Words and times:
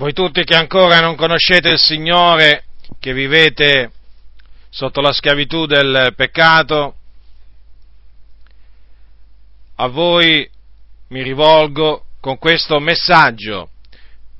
Voi 0.00 0.14
tutti 0.14 0.44
che 0.44 0.54
ancora 0.54 0.98
non 1.00 1.14
conoscete 1.14 1.68
il 1.68 1.78
Signore, 1.78 2.64
che 2.98 3.12
vivete 3.12 3.92
sotto 4.70 5.02
la 5.02 5.12
schiavitù 5.12 5.66
del 5.66 6.14
peccato, 6.16 6.94
a 9.74 9.86
voi 9.88 10.50
mi 11.08 11.22
rivolgo 11.22 12.06
con 12.18 12.38
questo 12.38 12.80
messaggio. 12.80 13.72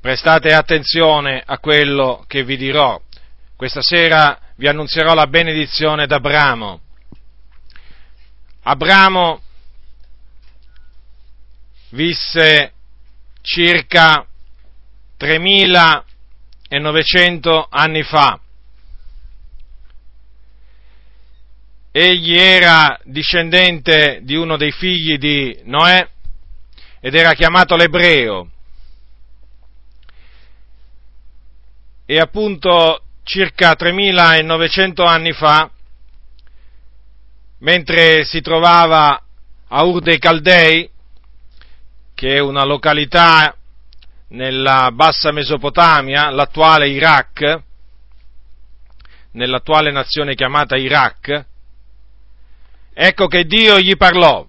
Prestate 0.01 0.55
attenzione 0.55 1.43
a 1.45 1.59
quello 1.59 2.25
che 2.27 2.43
vi 2.43 2.57
dirò. 2.57 2.99
Questa 3.55 3.83
sera 3.83 4.41
vi 4.57 4.67
annunzierò 4.67 5.13
la 5.13 5.27
benedizione 5.27 6.07
d'Abramo. 6.07 6.81
Abramo 8.63 9.43
visse 11.91 12.73
circa 13.43 14.25
3900 15.21 17.69
anni 17.69 18.03
fa. 18.03 18.41
Egli 21.93 22.39
era 22.39 22.99
discendente 23.05 24.21
di 24.23 24.35
uno 24.35 24.57
dei 24.57 24.73
figli 24.73 25.19
di 25.19 25.61
Noè 25.65 26.09
ed 27.01 27.15
era 27.15 27.35
chiamato 27.35 27.77
l'ebreo. 27.77 28.49
E 32.07 32.17
appunto 32.17 33.03
circa 33.23 33.75
3900 33.75 35.05
anni 35.05 35.33
fa, 35.33 35.71
mentre 37.59 38.25
si 38.25 38.41
trovava 38.41 39.23
a 39.69 39.83
Ur 39.83 40.01
dei 40.01 40.19
Caldei, 40.19 40.89
che 42.15 42.37
è 42.37 42.39
una 42.39 42.65
località 42.65 43.55
nella 44.31 44.91
bassa 44.93 45.33
Mesopotamia, 45.33 46.31
l'attuale 46.31 46.89
Iraq, 46.89 47.63
nell'attuale 49.33 49.91
nazione 49.91 50.35
chiamata 50.35 50.77
Iraq, 50.77 51.47
ecco 52.93 53.27
che 53.27 53.45
Dio 53.45 53.79
gli 53.79 53.97
parlò. 53.97 54.47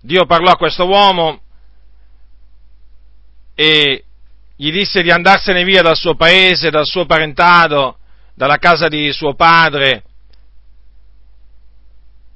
Dio 0.00 0.26
parlò 0.26 0.50
a 0.50 0.56
questo 0.56 0.86
uomo 0.86 1.40
e 3.54 4.04
gli 4.56 4.70
disse 4.70 5.02
di 5.02 5.10
andarsene 5.10 5.64
via 5.64 5.82
dal 5.82 5.96
suo 5.96 6.14
paese, 6.14 6.70
dal 6.70 6.86
suo 6.86 7.06
parentado, 7.06 7.98
dalla 8.34 8.58
casa 8.58 8.88
di 8.88 9.12
suo 9.12 9.34
padre, 9.34 10.04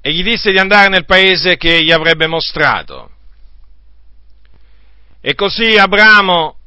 e 0.01 0.13
gli 0.13 0.23
disse 0.23 0.51
di 0.51 0.57
andare 0.57 0.89
nel 0.89 1.05
paese 1.05 1.57
che 1.57 1.83
gli 1.83 1.91
avrebbe 1.91 2.25
mostrato. 2.25 3.11
E 5.29 5.35
così 5.35 5.77
Abramo 5.77 6.57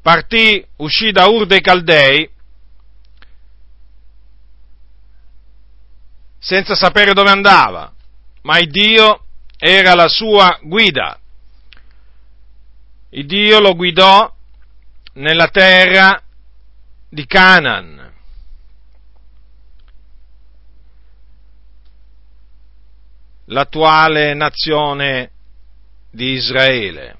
partì, 0.00 0.66
uscì 0.76 1.12
da 1.12 1.26
Ur 1.26 1.44
dei 1.44 1.60
Caldei, 1.60 2.26
senza 6.38 6.74
sapere 6.74 7.12
dove 7.12 7.28
andava, 7.28 7.92
ma 8.44 8.58
il 8.58 8.70
Dio 8.70 9.22
era 9.58 9.92
la 9.92 10.08
sua 10.08 10.58
guida. 10.62 11.20
Il 13.10 13.26
Dio 13.26 13.60
lo 13.60 13.74
guidò 13.74 14.34
nella 15.12 15.48
terra 15.48 16.22
di 17.06 17.26
Canaan. 17.26 18.00
l'attuale 23.46 24.32
nazione 24.32 25.32
di 26.12 26.32
Israele. 26.32 27.16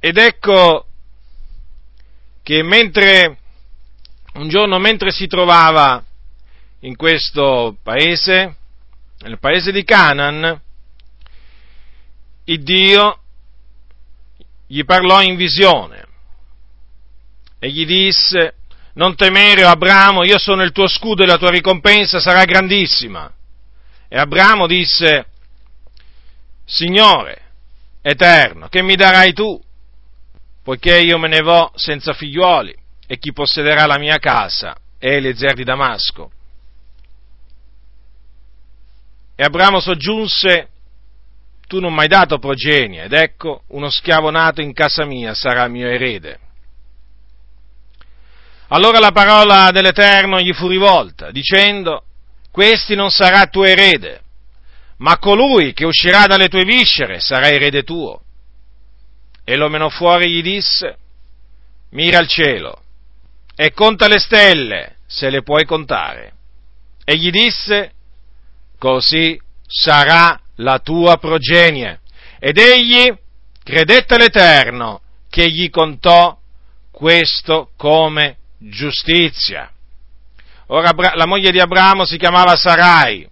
Ed 0.00 0.16
ecco 0.16 0.86
che 2.42 2.62
mentre 2.62 3.38
un 4.34 4.48
giorno 4.48 4.78
mentre 4.78 5.10
si 5.10 5.26
trovava 5.26 6.02
in 6.80 6.96
questo 6.96 7.76
paese, 7.82 8.56
nel 9.18 9.38
paese 9.38 9.70
di 9.72 9.84
Canaan, 9.84 10.60
il 12.44 12.62
Dio 12.62 13.18
gli 14.66 14.84
parlò 14.84 15.20
in 15.20 15.36
visione 15.36 16.06
e 17.58 17.70
gli 17.70 17.84
disse, 17.84 18.54
non 18.94 19.16
temere 19.16 19.64
Abramo, 19.64 20.24
io 20.24 20.38
sono 20.38 20.62
il 20.62 20.72
tuo 20.72 20.86
scudo 20.86 21.22
e 21.22 21.26
la 21.26 21.36
tua 21.36 21.50
ricompensa 21.50 22.20
sarà 22.20 22.44
grandissima. 22.44 23.30
E 24.08 24.18
Abramo 24.18 24.66
disse, 24.66 25.26
Signore, 26.64 27.42
eterno, 28.00 28.68
che 28.68 28.82
mi 28.82 28.94
darai 28.94 29.34
tu? 29.34 29.60
Poiché 30.62 30.98
io 31.00 31.18
me 31.18 31.28
ne 31.28 31.40
vo 31.40 31.72
senza 31.74 32.14
figliuoli, 32.14 32.74
e 33.06 33.18
chi 33.18 33.32
possederà 33.32 33.86
la 33.86 33.98
mia 33.98 34.18
casa 34.18 34.76
è 34.98 35.08
Eliezer 35.08 35.54
di 35.54 35.64
Damasco. 35.64 36.30
E 39.34 39.42
Abramo 39.44 39.78
soggiunse, 39.78 40.68
tu 41.66 41.78
non 41.78 41.92
mi 41.92 42.00
hai 42.00 42.08
dato 42.08 42.38
progenie, 42.38 43.04
ed 43.04 43.12
ecco, 43.12 43.62
uno 43.68 43.90
schiavo 43.90 44.30
nato 44.30 44.62
in 44.62 44.72
casa 44.72 45.04
mia 45.04 45.34
sarà 45.34 45.68
mio 45.68 45.86
erede. 45.86 46.38
Allora 48.68 48.98
la 48.98 49.12
parola 49.12 49.70
dell'Eterno 49.70 50.40
gli 50.40 50.52
fu 50.52 50.66
rivolta, 50.66 51.30
dicendo, 51.30 52.04
questi 52.50 52.94
non 52.94 53.10
sarà 53.10 53.46
tuo 53.46 53.64
erede, 53.64 54.22
ma 54.98 55.18
colui 55.18 55.72
che 55.72 55.84
uscirà 55.84 56.26
dalle 56.26 56.48
tue 56.48 56.64
viscere 56.64 57.20
sarà 57.20 57.48
erede 57.48 57.82
tuo. 57.82 58.22
E 59.44 59.56
lo 59.56 59.68
menò 59.68 59.88
fuori 59.88 60.30
gli 60.30 60.42
disse, 60.42 60.96
mira 61.90 62.18
al 62.18 62.28
cielo 62.28 62.82
e 63.54 63.72
conta 63.72 64.06
le 64.08 64.18
stelle, 64.18 64.96
se 65.06 65.30
le 65.30 65.42
puoi 65.42 65.64
contare. 65.64 66.32
E 67.04 67.16
gli 67.16 67.30
disse, 67.30 67.92
così 68.78 69.40
sarà 69.66 70.38
la 70.56 70.78
tua 70.78 71.16
progenie. 71.16 72.00
Ed 72.38 72.58
egli 72.58 73.12
credette 73.64 74.14
all'Eterno 74.14 75.00
che 75.28 75.50
gli 75.50 75.70
contò 75.70 76.38
questo 76.90 77.70
come 77.76 78.36
giustizia. 78.58 79.72
Ora 80.70 80.92
la 81.14 81.26
moglie 81.26 81.50
di 81.50 81.60
Abramo 81.60 82.04
si 82.04 82.18
chiamava 82.18 82.54
Sarai, 82.54 83.26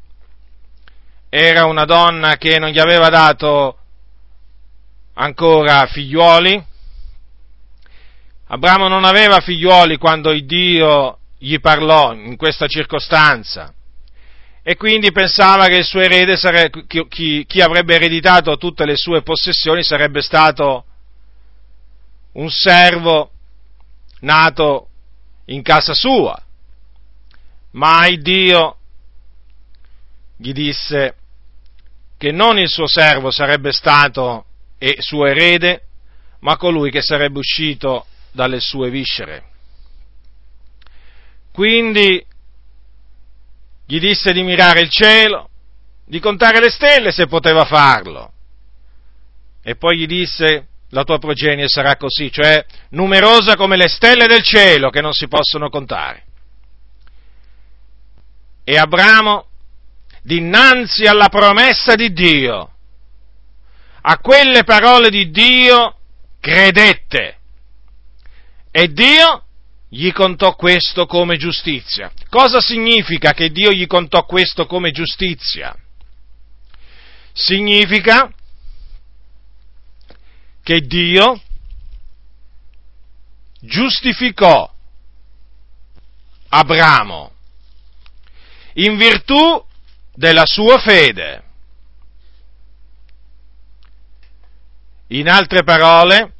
era 1.28 1.66
una 1.66 1.84
donna 1.84 2.38
che 2.38 2.58
non 2.58 2.70
gli 2.70 2.78
aveva 2.78 3.10
dato 3.10 3.76
ancora 5.12 5.84
figliuoli. 5.84 6.64
Abramo 8.46 8.88
non 8.88 9.04
aveva 9.04 9.40
figliuoli 9.40 9.98
quando 9.98 10.32
Dio 10.32 11.18
gli 11.36 11.60
parlò 11.60 12.14
in 12.14 12.36
questa 12.36 12.68
circostanza. 12.68 13.70
E 14.62 14.76
quindi 14.76 15.12
pensava 15.12 15.66
che 15.66 15.76
il 15.76 15.84
suo 15.84 16.00
erede, 16.00 16.38
sarebbe, 16.38 16.86
chi, 16.86 17.44
chi 17.46 17.60
avrebbe 17.60 17.96
ereditato 17.96 18.56
tutte 18.56 18.86
le 18.86 18.96
sue 18.96 19.20
possessioni 19.20 19.82
sarebbe 19.82 20.22
stato 20.22 20.84
un 22.32 22.48
servo 22.48 23.30
nato 24.20 24.88
in 25.46 25.60
casa 25.60 25.92
sua 25.92 26.40
mai 27.76 28.18
Dio 28.18 28.76
gli 30.36 30.52
disse 30.52 31.14
che 32.18 32.32
non 32.32 32.58
il 32.58 32.68
suo 32.68 32.86
servo 32.86 33.30
sarebbe 33.30 33.72
stato 33.72 34.44
e 34.78 34.96
suo 35.00 35.26
erede, 35.26 35.82
ma 36.40 36.56
colui 36.56 36.90
che 36.90 37.02
sarebbe 37.02 37.38
uscito 37.38 38.06
dalle 38.32 38.60
sue 38.60 38.90
viscere. 38.90 39.44
Quindi 41.52 42.24
gli 43.86 43.98
disse 43.98 44.32
di 44.32 44.42
mirare 44.42 44.80
il 44.80 44.90
cielo, 44.90 45.48
di 46.04 46.20
contare 46.20 46.60
le 46.60 46.70
stelle 46.70 47.12
se 47.12 47.26
poteva 47.26 47.64
farlo. 47.64 48.32
E 49.62 49.76
poi 49.76 49.98
gli 49.98 50.06
disse 50.06 50.68
la 50.90 51.04
tua 51.04 51.18
progenie 51.18 51.68
sarà 51.68 51.96
così, 51.96 52.30
cioè 52.30 52.64
numerosa 52.90 53.56
come 53.56 53.76
le 53.76 53.88
stelle 53.88 54.26
del 54.26 54.42
cielo 54.42 54.90
che 54.90 55.00
non 55.00 55.12
si 55.12 55.28
possono 55.28 55.68
contare. 55.68 56.25
E 58.68 58.76
Abramo, 58.76 59.46
dinanzi 60.22 61.04
alla 61.04 61.28
promessa 61.28 61.94
di 61.94 62.12
Dio, 62.12 62.72
a 64.00 64.18
quelle 64.18 64.64
parole 64.64 65.08
di 65.08 65.30
Dio, 65.30 65.96
credette. 66.40 67.38
E 68.72 68.92
Dio 68.92 69.44
gli 69.88 70.10
contò 70.10 70.56
questo 70.56 71.06
come 71.06 71.36
giustizia. 71.36 72.10
Cosa 72.28 72.60
significa 72.60 73.34
che 73.34 73.52
Dio 73.52 73.70
gli 73.70 73.86
contò 73.86 74.26
questo 74.26 74.66
come 74.66 74.90
giustizia? 74.90 75.72
Significa 77.32 78.28
che 80.64 80.80
Dio 80.80 81.40
giustificò 83.60 84.68
Abramo 86.48 87.35
in 88.78 88.96
virtù 88.96 89.64
della 90.14 90.46
sua 90.46 90.78
fede. 90.78 91.44
In 95.08 95.28
altre 95.28 95.62
parole, 95.62 96.32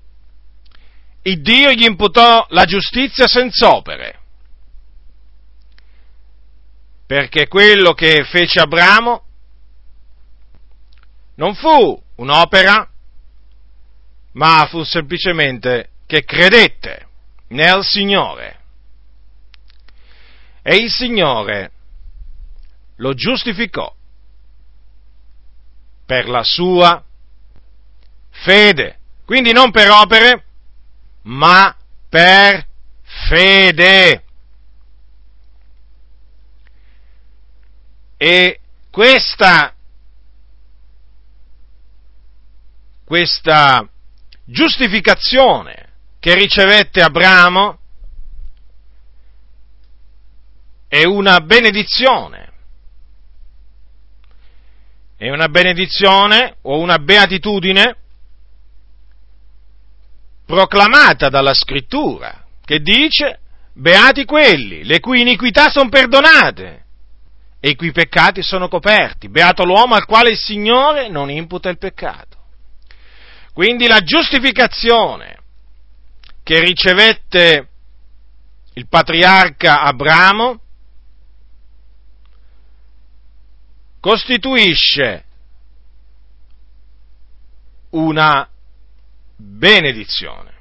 il 1.22 1.40
Dio 1.40 1.70
gli 1.70 1.84
imputò 1.84 2.46
la 2.50 2.64
giustizia 2.64 3.26
senza 3.26 3.74
opere, 3.74 4.18
perché 7.06 7.46
quello 7.46 7.92
che 7.92 8.24
fece 8.24 8.60
Abramo 8.60 9.24
non 11.36 11.54
fu 11.54 12.02
un'opera, 12.16 12.90
ma 14.32 14.66
fu 14.68 14.82
semplicemente 14.82 15.90
che 16.06 16.24
credette 16.24 17.06
nel 17.48 17.84
Signore. 17.84 18.60
E 20.62 20.76
il 20.76 20.90
Signore 20.90 21.70
lo 22.96 23.14
giustificò 23.14 23.94
per 26.04 26.28
la 26.28 26.42
sua 26.42 27.02
fede. 28.30 28.98
Quindi 29.24 29.52
non 29.52 29.70
per 29.70 29.90
opere, 29.90 30.44
ma 31.22 31.76
per 32.08 32.64
fede. 33.28 34.22
E 38.16 38.60
questa, 38.90 39.74
questa 43.04 43.86
giustificazione 44.44 45.90
che 46.20 46.34
ricevette 46.34 47.02
Abramo 47.02 47.78
è 50.88 51.04
una 51.04 51.40
benedizione. 51.40 52.45
È 55.18 55.30
una 55.30 55.48
benedizione 55.48 56.56
o 56.62 56.78
una 56.78 56.98
beatitudine 56.98 57.96
proclamata 60.44 61.30
dalla 61.30 61.54
scrittura, 61.54 62.44
che 62.62 62.80
dice, 62.80 63.40
beati 63.72 64.26
quelli, 64.26 64.84
le 64.84 65.00
cui 65.00 65.22
iniquità 65.22 65.70
sono 65.70 65.88
perdonate 65.88 66.84
e 67.58 67.70
i 67.70 67.76
cui 67.76 67.92
peccati 67.92 68.42
sono 68.42 68.68
coperti, 68.68 69.30
beato 69.30 69.64
l'uomo 69.64 69.94
al 69.94 70.04
quale 70.04 70.30
il 70.30 70.38
Signore 70.38 71.08
non 71.08 71.30
imputa 71.30 71.70
il 71.70 71.78
peccato. 71.78 72.36
Quindi 73.54 73.86
la 73.86 74.00
giustificazione 74.00 75.38
che 76.42 76.60
ricevette 76.60 77.68
il 78.74 78.86
patriarca 78.86 79.80
Abramo 79.80 80.60
costituisce 84.06 85.24
una 87.90 88.48
benedizione. 89.34 90.52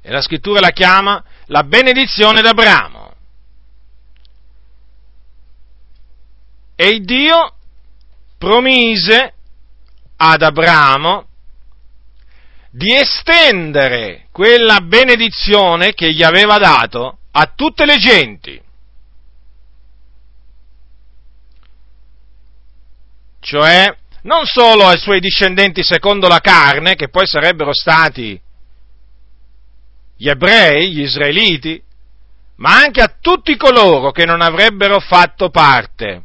E 0.00 0.10
la 0.10 0.22
scrittura 0.22 0.60
la 0.60 0.70
chiama 0.70 1.22
la 1.48 1.64
benedizione 1.64 2.40
d'Abramo. 2.40 3.14
E 6.76 7.00
Dio 7.00 7.56
promise 8.38 9.34
ad 10.16 10.40
Abramo 10.40 11.26
di 12.70 12.94
estendere 12.94 14.28
quella 14.32 14.80
benedizione 14.80 15.92
che 15.92 16.10
gli 16.10 16.22
aveva 16.22 16.56
dato 16.56 17.18
a 17.32 17.52
tutte 17.54 17.84
le 17.84 17.98
genti. 17.98 18.61
Cioè, 23.42 23.92
non 24.22 24.44
solo 24.44 24.86
ai 24.86 24.98
suoi 24.98 25.18
discendenti 25.18 25.82
secondo 25.82 26.28
la 26.28 26.38
carne, 26.38 26.94
che 26.94 27.08
poi 27.08 27.26
sarebbero 27.26 27.74
stati 27.74 28.40
gli 30.16 30.28
ebrei, 30.28 30.92
gli 30.92 31.02
israeliti, 31.02 31.82
ma 32.56 32.76
anche 32.76 33.00
a 33.00 33.16
tutti 33.20 33.56
coloro 33.56 34.12
che 34.12 34.24
non 34.24 34.40
avrebbero 34.40 35.00
fatto 35.00 35.50
parte 35.50 36.22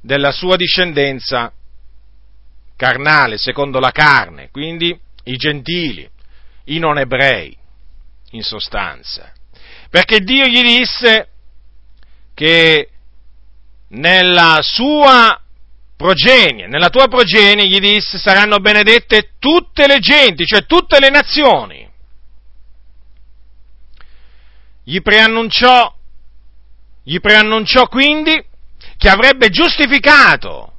della 0.00 0.32
sua 0.32 0.56
discendenza 0.56 1.52
carnale, 2.74 3.36
secondo 3.36 3.78
la 3.78 3.90
carne, 3.90 4.48
quindi 4.50 4.98
i 5.24 5.36
gentili, 5.36 6.08
i 6.64 6.78
non 6.78 6.96
ebrei, 6.98 7.54
in 8.30 8.42
sostanza. 8.42 9.30
Perché 9.90 10.20
Dio 10.20 10.46
gli 10.46 10.62
disse 10.62 11.28
che 12.32 12.88
nella 13.88 14.60
sua 14.62 15.42
progenie, 15.98 16.68
nella 16.68 16.90
tua 16.90 17.08
progenie, 17.08 17.66
gli 17.66 17.80
disse, 17.80 18.18
saranno 18.18 18.58
benedette 18.58 19.32
tutte 19.40 19.88
le 19.88 19.98
genti, 19.98 20.46
cioè 20.46 20.64
tutte 20.64 21.00
le 21.00 21.10
nazioni. 21.10 21.90
Gli 24.84 25.02
preannunciò, 25.02 25.92
gli 27.02 27.18
preannunciò 27.18 27.88
quindi 27.88 28.42
che 28.96 29.08
avrebbe 29.08 29.48
giustificato 29.48 30.72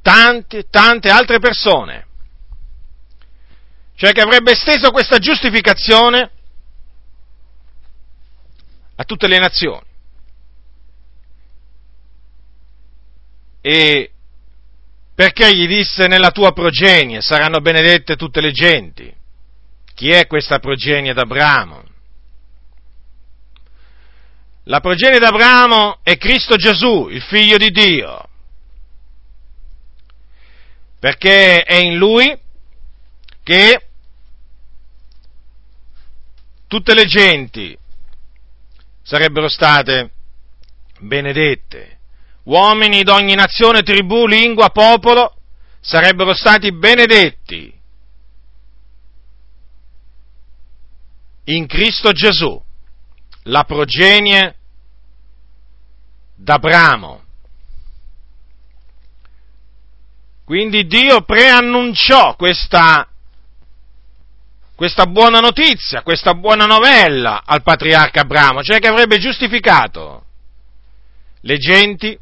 tante, 0.00 0.66
tante 0.70 1.10
altre 1.10 1.38
persone, 1.38 2.06
cioè 3.96 4.12
che 4.12 4.22
avrebbe 4.22 4.52
esteso 4.52 4.90
questa 4.90 5.18
giustificazione 5.18 6.30
a 8.96 9.04
tutte 9.04 9.28
le 9.28 9.38
nazioni. 9.38 9.92
E 13.66 14.10
perché 15.14 15.56
gli 15.56 15.66
disse 15.66 16.06
nella 16.06 16.32
tua 16.32 16.52
progenie 16.52 17.22
saranno 17.22 17.60
benedette 17.60 18.14
tutte 18.14 18.42
le 18.42 18.52
genti? 18.52 19.10
Chi 19.94 20.10
è 20.10 20.26
questa 20.26 20.58
progenie 20.58 21.14
d'Abramo? 21.14 21.82
La 24.64 24.80
progenie 24.80 25.18
d'Abramo 25.18 26.00
è 26.02 26.18
Cristo 26.18 26.56
Gesù, 26.56 27.08
il 27.08 27.22
figlio 27.22 27.56
di 27.56 27.70
Dio, 27.70 28.28
perché 31.00 31.62
è 31.62 31.76
in 31.76 31.96
lui 31.96 32.38
che 33.42 33.86
tutte 36.66 36.92
le 36.92 37.06
genti 37.06 37.74
sarebbero 39.00 39.48
state 39.48 40.10
benedette 40.98 41.93
uomini 42.44 43.02
d'ogni 43.02 43.34
nazione, 43.34 43.82
tribù, 43.82 44.26
lingua, 44.26 44.70
popolo, 44.70 45.36
sarebbero 45.80 46.34
stati 46.34 46.72
benedetti 46.72 47.72
in 51.44 51.66
Cristo 51.66 52.12
Gesù, 52.12 52.60
la 53.44 53.64
progenie 53.64 54.56
d'Abramo. 56.34 57.22
Quindi 60.44 60.86
Dio 60.86 61.22
preannunciò 61.22 62.36
questa, 62.36 63.08
questa 64.74 65.06
buona 65.06 65.40
notizia, 65.40 66.02
questa 66.02 66.34
buona 66.34 66.66
novella 66.66 67.42
al 67.44 67.62
patriarca 67.62 68.20
Abramo, 68.20 68.62
cioè 68.62 68.78
che 68.78 68.88
avrebbe 68.88 69.18
giustificato 69.18 70.24
le 71.40 71.56
genti 71.56 72.18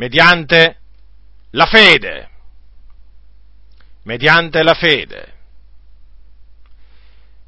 mediante 0.00 0.78
la 1.50 1.66
fede, 1.66 2.30
mediante 4.04 4.62
la 4.62 4.72
fede, 4.72 5.34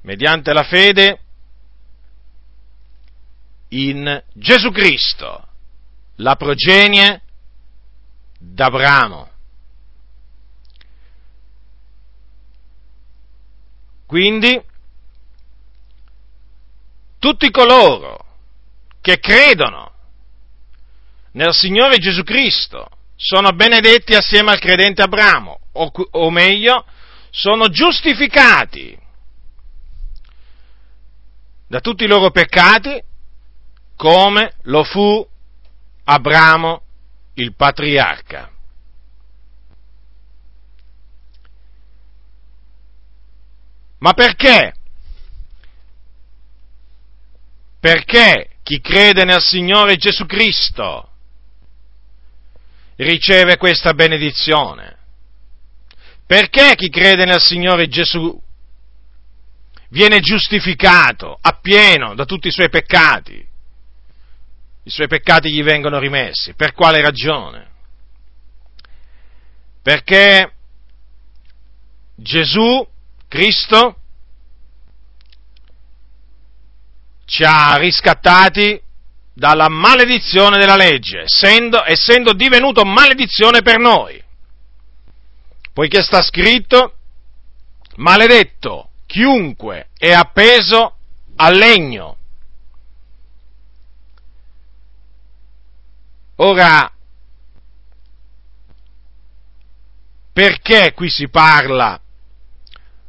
mediante 0.02 0.52
la 0.52 0.62
fede 0.62 1.20
in 3.68 4.22
Gesù 4.34 4.70
Cristo, 4.70 5.48
la 6.16 6.36
progenie 6.36 7.22
d'Abramo. 8.38 9.30
Quindi, 14.04 14.62
tutti 17.18 17.50
coloro 17.50 18.26
che 19.00 19.18
credono 19.20 19.91
nel 21.32 21.52
Signore 21.52 21.98
Gesù 21.98 22.22
Cristo, 22.22 22.88
sono 23.16 23.50
benedetti 23.50 24.14
assieme 24.14 24.50
al 24.50 24.58
credente 24.58 25.02
Abramo, 25.02 25.60
o, 25.72 25.90
o 26.10 26.30
meglio, 26.30 26.84
sono 27.30 27.68
giustificati 27.68 28.98
da 31.66 31.80
tutti 31.80 32.04
i 32.04 32.08
loro 32.08 32.30
peccati 32.30 33.02
come 33.96 34.54
lo 34.62 34.84
fu 34.84 35.26
Abramo 36.04 36.82
il 37.34 37.54
patriarca. 37.54 38.50
Ma 43.98 44.12
perché? 44.12 44.74
Perché 47.78 48.50
chi 48.62 48.80
crede 48.80 49.24
nel 49.24 49.40
Signore 49.40 49.96
Gesù 49.96 50.26
Cristo 50.26 51.11
riceve 53.02 53.56
questa 53.56 53.94
benedizione? 53.94 54.96
Perché 56.26 56.74
chi 56.76 56.88
crede 56.88 57.24
nel 57.24 57.40
Signore 57.40 57.88
Gesù 57.88 58.40
viene 59.88 60.20
giustificato 60.20 61.36
appieno 61.40 62.14
da 62.14 62.24
tutti 62.24 62.48
i 62.48 62.52
suoi 62.52 62.70
peccati? 62.70 63.46
I 64.84 64.90
suoi 64.90 65.06
peccati 65.08 65.52
gli 65.52 65.62
vengono 65.62 65.98
rimessi. 65.98 66.54
Per 66.54 66.72
quale 66.72 67.00
ragione? 67.00 67.70
Perché 69.82 70.52
Gesù, 72.16 72.86
Cristo, 73.28 73.96
ci 77.24 77.44
ha 77.44 77.76
riscattati 77.76 78.80
dalla 79.32 79.68
maledizione 79.68 80.58
della 80.58 80.76
legge, 80.76 81.22
essendo, 81.22 81.82
essendo 81.84 82.32
divenuto 82.32 82.84
maledizione 82.84 83.62
per 83.62 83.78
noi. 83.78 84.22
Poiché 85.72 86.02
sta 86.02 86.20
scritto, 86.20 86.94
maledetto 87.96 88.90
chiunque 89.06 89.88
è 89.96 90.12
appeso 90.12 90.96
al 91.36 91.56
legno. 91.56 92.16
Ora, 96.36 96.90
perché 100.32 100.92
qui 100.94 101.08
si 101.08 101.28
parla 101.28 102.00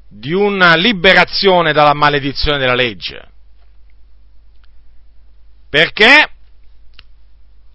di 0.08 0.34
una 0.34 0.76
liberazione 0.76 1.74
dalla 1.74 1.94
maledizione 1.94 2.60
della 2.60 2.76
legge? 2.76 3.32
Perché 5.74 6.30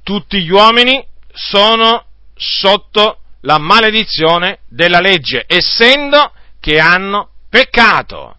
tutti 0.05 0.41
gli 0.41 0.51
uomini 0.51 1.05
sono 1.33 2.05
sotto 2.37 3.23
la 3.41 3.59
maledizione 3.59 4.61
della 4.69 5.01
legge, 5.01 5.43
essendo 5.49 6.33
che 6.61 6.79
hanno 6.79 7.31
peccato. 7.51 8.37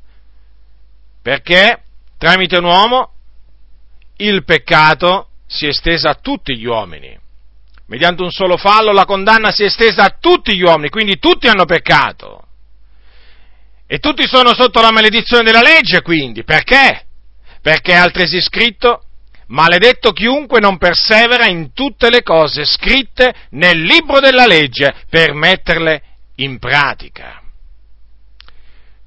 Perché 1.21 1.81
tramite 2.17 2.57
un 2.57 2.63
uomo 2.63 3.11
il 4.19 4.45
peccato 4.45 5.27
si 5.45 5.65
è 5.65 5.69
estesa 5.71 6.11
a 6.11 6.19
tutti 6.21 6.57
gli 6.57 6.65
uomini. 6.65 7.19
Mediante 7.87 8.23
un 8.23 8.31
solo 8.31 8.55
fallo 8.55 8.93
la 8.93 9.03
condanna 9.03 9.51
si 9.51 9.63
è 9.63 9.65
estesa 9.65 10.03
a 10.03 10.15
tutti 10.17 10.55
gli 10.55 10.61
uomini, 10.61 10.87
quindi 10.87 11.19
tutti 11.19 11.49
hanno 11.49 11.65
peccato. 11.65 12.47
E 13.85 13.99
tutti 13.99 14.25
sono 14.25 14.53
sotto 14.53 14.79
la 14.79 14.93
maledizione 14.93 15.43
della 15.43 15.61
legge, 15.61 16.01
quindi. 16.01 16.45
Perché? 16.45 17.07
Perché 17.61 17.91
è 17.91 17.97
altresì 17.97 18.39
scritto 18.39 19.03
Maledetto 19.49 20.11
chiunque 20.11 20.59
non 20.59 20.77
persevera 20.77 21.47
in 21.47 21.73
tutte 21.73 22.11
le 22.11 22.21
cose 22.21 22.65
scritte 22.65 23.33
nel 23.51 23.81
libro 23.81 24.19
della 24.19 24.45
legge 24.45 24.93
per 25.09 25.33
metterle 25.33 26.03
in 26.35 26.59
pratica. 26.59 27.41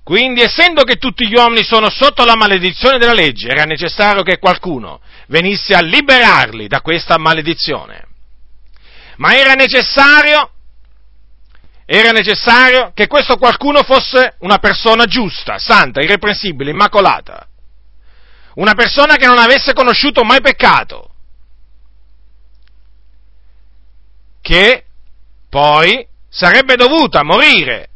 Quindi, 0.03 0.41
essendo 0.41 0.83
che 0.83 0.97
tutti 0.97 1.29
gli 1.29 1.35
uomini 1.35 1.63
sono 1.63 1.89
sotto 1.89 2.25
la 2.25 2.35
maledizione 2.35 2.99
della 2.99 3.13
legge, 3.13 3.51
era 3.51 3.63
necessario 3.63 4.23
che 4.23 4.39
qualcuno 4.39 5.01
venisse 5.29 5.75
a 5.75 5.81
liberarli 5.81 6.67
da 6.67 6.81
questa 6.81 7.19
maledizione. 7.19 8.09
Ma 9.19 9.37
era 9.37 9.53
necessario, 9.53 10.51
era 11.87 12.11
necessario 12.11 12.91
che 12.95 13.07
questo 13.07 13.37
qualcuno 13.37 13.85
fosse 13.85 14.35
una 14.41 14.59
persona 14.59 15.05
giusta, 15.05 15.59
santa, 15.59 16.01
irreprensibile, 16.01 16.73
immacolata 16.73 17.47
una 18.55 18.75
persona 18.75 19.17
che 19.17 19.27
non 19.27 19.39
avesse 19.39 19.73
conosciuto 19.73 20.25
mai 20.25 20.41
peccato, 20.41 21.11
che 24.41 24.85
poi 25.49 26.07
sarebbe 26.29 26.77
dovuta 26.77 27.23
morire 27.23 27.89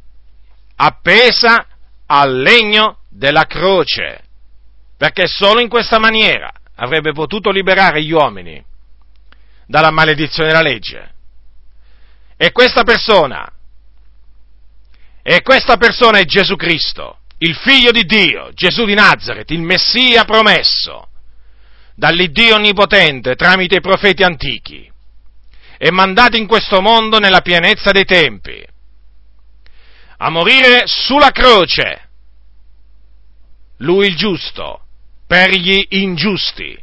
appesa 0.77 1.67
al 2.07 2.41
legno 2.41 2.99
della 3.09 3.45
croce, 3.45 4.25
perché 4.97 5.27
solo 5.27 5.61
in 5.61 5.69
questa 5.69 5.99
maniera 5.99 6.53
avrebbe 6.77 7.13
potuto 7.13 7.51
liberare 7.51 8.03
gli 8.03 8.13
uomini 8.13 8.63
dalla 9.67 9.91
maledizione 9.91 10.49
della 10.49 10.63
legge. 10.63 11.15
E 12.37 12.53
questa 12.53 12.83
persona, 12.83 13.51
e 15.23 15.43
questa 15.43 15.77
persona 15.77 16.19
è 16.19 16.25
Gesù 16.25 16.55
Cristo 16.57 17.21
il 17.39 17.55
figlio 17.55 17.91
di 17.91 18.05
Dio, 18.05 18.51
Gesù 18.53 18.85
di 18.85 18.95
Nazareth, 18.95 19.51
il 19.51 19.61
Messia 19.61 20.25
promesso 20.25 21.09
dall'Iddio 21.95 22.57
Onnipotente 22.57 23.35
tramite 23.35 23.77
i 23.77 23.81
profeti 23.81 24.23
antichi, 24.23 24.91
è 25.79 25.91
mandato 25.91 26.37
in 26.37 26.47
questo 26.47 26.81
mondo 26.81 27.19
nella 27.19 27.41
pienezza 27.41 27.91
dei 27.91 28.05
tempi, 28.05 28.65
a 30.19 30.31
morire 30.31 30.85
sulla 30.87 31.31
croce, 31.31 32.09
lui 33.79 34.07
il 34.07 34.17
giusto, 34.17 34.85
per 35.27 35.51
gli 35.51 35.87
ingiusti, 35.91 36.79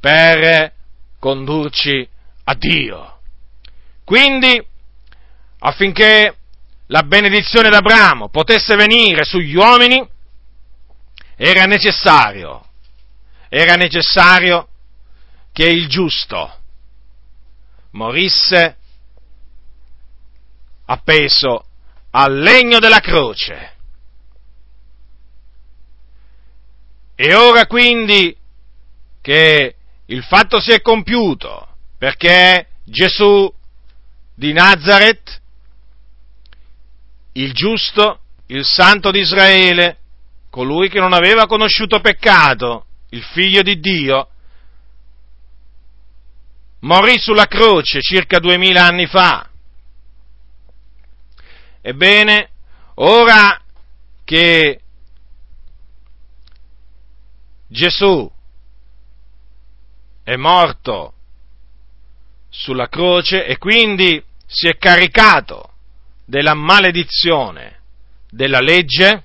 per 0.00 0.72
condurci 1.18 2.08
a 2.44 2.54
Dio. 2.54 3.18
Quindi, 4.04 4.64
affinché 5.58 6.36
la 6.86 7.02
benedizione 7.02 7.68
d'Abramo 7.68 8.28
potesse 8.28 8.76
venire 8.76 9.24
sugli 9.24 9.54
uomini, 9.54 10.06
era 11.36 11.64
necessario, 11.64 12.64
era 13.48 13.74
necessario 13.74 14.68
che 15.52 15.66
il 15.68 15.88
giusto 15.88 16.54
morisse 17.90 18.76
appeso 20.86 21.64
al 22.10 22.38
legno 22.38 22.78
della 22.78 23.00
croce. 23.00 23.74
E 27.14 27.34
ora 27.34 27.66
quindi 27.66 28.36
che 29.22 29.74
il 30.06 30.22
fatto 30.22 30.60
si 30.60 30.70
è 30.70 30.82
compiuto, 30.82 31.66
perché 31.98 32.68
Gesù 32.84 33.52
di 34.34 34.52
Nazareth 34.52 35.40
il 37.36 37.52
giusto, 37.52 38.20
il 38.46 38.64
santo 38.64 39.10
di 39.10 39.20
Israele, 39.20 39.98
colui 40.50 40.88
che 40.88 41.00
non 41.00 41.12
aveva 41.12 41.46
conosciuto 41.46 42.00
peccato, 42.00 42.86
il 43.10 43.22
figlio 43.22 43.62
di 43.62 43.78
Dio, 43.78 44.28
morì 46.80 47.18
sulla 47.18 47.46
croce 47.46 48.00
circa 48.00 48.38
duemila 48.38 48.84
anni 48.84 49.06
fa. 49.06 49.48
Ebbene, 51.82 52.50
ora 52.94 53.60
che 54.24 54.80
Gesù 57.68 58.30
è 60.22 60.36
morto 60.36 61.12
sulla 62.48 62.88
croce 62.88 63.44
e 63.44 63.58
quindi 63.58 64.22
si 64.46 64.68
è 64.68 64.78
caricato 64.78 65.74
della 66.26 66.54
maledizione 66.54 67.78
della 68.28 68.60
legge, 68.60 69.22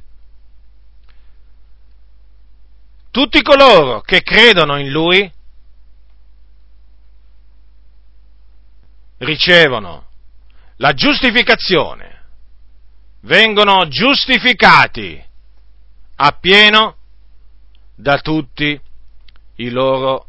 tutti 3.10 3.42
coloro 3.42 4.00
che 4.02 4.22
credono 4.22 4.78
in 4.78 4.90
Lui 4.90 5.30
ricevono 9.18 10.06
la 10.78 10.94
giustificazione, 10.94 12.24
vengono 13.22 13.88
giustificati 13.88 15.22
appieno 16.16 16.96
da 17.96 18.20
tutti 18.20 18.80
i 19.56 19.70
loro 19.70 20.28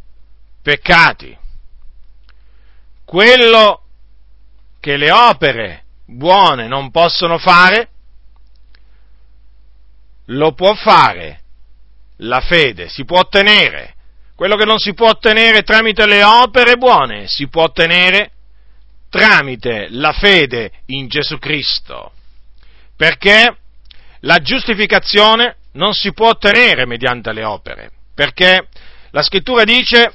peccati. 0.63 1.39
Quello 3.05 3.85
che 4.81 4.97
le 4.97 5.11
opere 5.11 5.85
buone 6.07 6.67
non 6.67 6.91
possono 6.91 7.39
fare, 7.39 7.89
lo 10.27 10.53
può 10.53 10.75
fare 10.75 11.41
la 12.19 12.41
fede, 12.41 12.89
si 12.89 13.05
può 13.05 13.21
ottenere. 13.21 13.95
Quello 14.35 14.57
che 14.57 14.65
non 14.65 14.79
si 14.79 14.95
può 14.95 15.09
ottenere 15.09 15.63
tramite 15.63 16.07
le 16.07 16.23
opere 16.25 16.77
buone, 16.77 17.27
si 17.29 17.49
può 17.49 17.65
ottenere 17.65 18.33
tramite 19.09 19.89
la 19.91 20.13
fede 20.13 20.71
in 20.87 21.09
Gesù 21.09 21.39
Cristo. 21.39 22.13
Perché 22.97 23.57
la 24.21 24.39
giustificazione 24.39 25.57
non 25.73 25.93
si 25.93 26.13
può 26.13 26.29
ottenere 26.29 26.87
mediante 26.87 27.33
le 27.33 27.45
opere, 27.45 27.91
perché 28.15 28.69
la 29.11 29.23
scrittura 29.23 29.65
dice 29.65 30.15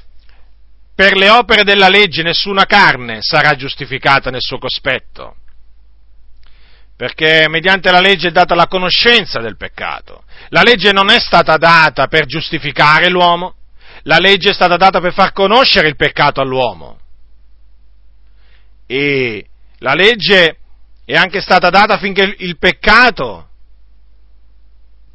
per 0.94 1.16
le 1.16 1.28
opere 1.28 1.62
della 1.62 1.88
legge 1.88 2.22
nessuna 2.22 2.64
carne 2.64 3.18
sarà 3.20 3.54
giustificata 3.54 4.30
nel 4.30 4.42
suo 4.42 4.58
cospetto 4.58 5.36
perché 6.98 7.46
mediante 7.48 7.92
la 7.92 8.00
legge 8.00 8.26
è 8.26 8.32
data 8.32 8.56
la 8.56 8.66
conoscenza 8.66 9.38
del 9.38 9.56
peccato. 9.56 10.24
La 10.48 10.62
legge 10.62 10.90
non 10.90 11.10
è 11.10 11.20
stata 11.20 11.56
data 11.56 12.08
per 12.08 12.26
giustificare 12.26 13.08
l'uomo, 13.08 13.54
la 14.02 14.18
legge 14.18 14.50
è 14.50 14.52
stata 14.52 14.76
data 14.76 14.98
per 14.98 15.12
far 15.12 15.30
conoscere 15.30 15.86
il 15.86 15.94
peccato 15.94 16.40
all'uomo. 16.40 16.98
E 18.84 19.46
la 19.78 19.94
legge 19.94 20.58
è 21.04 21.14
anche 21.14 21.40
stata 21.40 21.70
data 21.70 21.94
affinché 21.94 22.34
il 22.38 22.58
peccato 22.58 23.48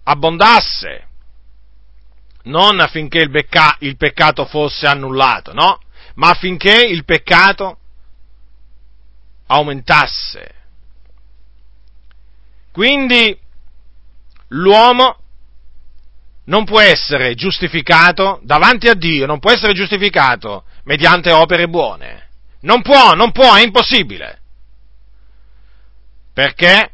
abbondasse, 0.03 1.07
non 2.43 2.79
affinché 2.79 3.17
il, 3.17 3.29
becca, 3.29 3.75
il 3.79 3.97
peccato 3.97 4.45
fosse 4.45 4.87
annullato, 4.87 5.51
no? 5.51 5.81
Ma 6.15 6.29
affinché 6.29 6.85
il 6.85 7.03
peccato 7.03 7.77
aumentasse. 9.47 10.61
Quindi 12.73 13.39
l'uomo 14.47 15.19
non 16.45 16.65
può 16.65 16.79
essere 16.79 17.35
giustificato 17.35 18.39
davanti 18.41 18.89
a 18.89 18.95
Dio, 18.95 19.27
non 19.27 19.37
può 19.37 19.51
essere 19.51 19.73
giustificato 19.73 20.65
mediante 20.85 21.31
opere 21.31 21.67
buone. 21.67 22.29
Non 22.61 22.81
può, 22.81 23.13
non 23.13 23.31
può, 23.31 23.53
è 23.53 23.61
impossibile. 23.61 24.41
Perché 26.33 26.91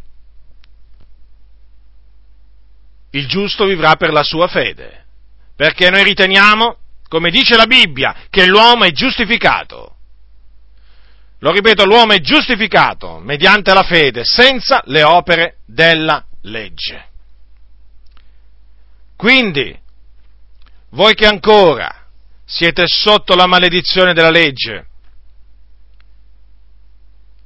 il 3.12 3.26
giusto 3.28 3.66
vivrà 3.66 3.96
per 3.96 4.12
la 4.12 4.24
sua 4.24 4.48
fede. 4.48 5.06
Perché 5.56 5.90
noi 5.90 6.04
riteniamo, 6.04 6.78
come 7.08 7.32
dice 7.32 7.56
la 7.56 7.68
Bibbia, 7.68 8.14
che 8.30 8.46
l'uomo 8.48 8.84
è 8.84 8.92
giustificato. 8.92 9.96
Lo 11.40 11.52
ripeto, 11.52 11.86
l'uomo 11.86 12.14
è 12.14 12.20
giustificato 12.20 13.20
mediante 13.20 13.74
la 13.74 13.84
fede, 13.84 14.24
senza 14.26 14.82
le 14.86 15.04
opere 15.04 15.60
della 15.66 16.26
legge. 16.42 17.08
Quindi, 19.16 19.78
voi 20.90 21.14
che 21.14 21.26
ancora 21.26 22.06
siete 22.46 22.84
sotto 22.88 23.36
la 23.36 23.48
maledizione 23.48 24.14
della 24.14 24.30
legge, 24.30 24.88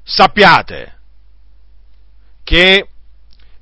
sappiate 0.03 0.99
che 2.43 2.87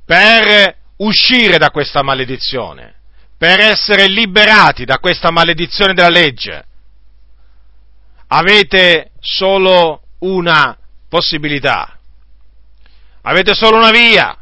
per 0.05 0.75
uscire 0.97 1.57
da 1.57 1.71
questa 1.71 2.03
maledizione, 2.03 2.95
per 3.37 3.59
essere 3.59 4.07
liberati 4.07 4.85
da 4.85 4.99
questa 4.99 5.31
maledizione 5.31 5.93
della 5.93 6.09
legge, 6.09 6.65
avete 8.27 9.11
solo 9.19 10.00
una 10.21 10.77
possibilità, 11.07 11.99
avete 13.21 13.53
solo 13.53 13.77
una 13.77 13.91
via, 13.91 14.35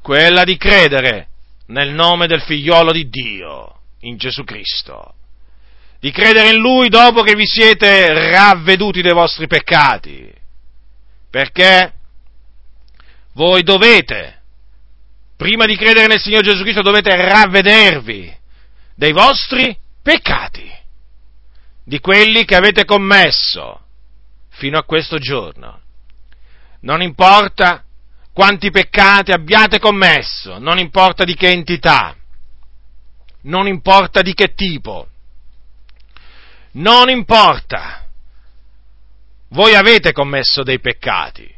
quella 0.00 0.44
di 0.44 0.56
credere 0.56 1.28
nel 1.66 1.92
nome 1.92 2.26
del 2.26 2.42
figliolo 2.42 2.92
di 2.92 3.08
Dio, 3.08 3.80
in 4.00 4.16
Gesù 4.16 4.44
Cristo. 4.44 5.14
Di 6.00 6.10
credere 6.10 6.50
in 6.50 6.56
Lui 6.56 6.88
dopo 6.88 7.22
che 7.22 7.34
vi 7.34 7.46
siete 7.46 8.30
ravveduti 8.30 9.02
dei 9.02 9.12
vostri 9.12 9.46
peccati. 9.46 10.32
Perché 11.30 11.92
voi 13.34 13.62
dovete, 13.62 14.42
prima 15.36 15.64
di 15.64 15.76
credere 15.76 16.08
nel 16.08 16.20
Signore 16.20 16.42
Gesù 16.42 16.62
Cristo, 16.62 16.82
dovete 16.82 17.14
ravvedervi 17.14 18.36
dei 18.96 19.12
vostri 19.12 19.74
peccati, 20.02 20.70
di 21.84 22.00
quelli 22.00 22.44
che 22.44 22.56
avete 22.56 22.84
commesso 22.84 23.81
fino 24.62 24.78
a 24.78 24.84
questo 24.84 25.18
giorno. 25.18 25.80
Non 26.82 27.02
importa 27.02 27.82
quanti 28.32 28.70
peccati 28.70 29.32
abbiate 29.32 29.80
commesso, 29.80 30.58
non 30.58 30.78
importa 30.78 31.24
di 31.24 31.34
che 31.34 31.50
entità, 31.50 32.14
non 33.42 33.66
importa 33.66 34.22
di 34.22 34.34
che 34.34 34.54
tipo, 34.54 35.08
non 36.74 37.10
importa. 37.10 38.06
Voi 39.48 39.74
avete 39.74 40.12
commesso 40.12 40.62
dei 40.62 40.78
peccati, 40.78 41.52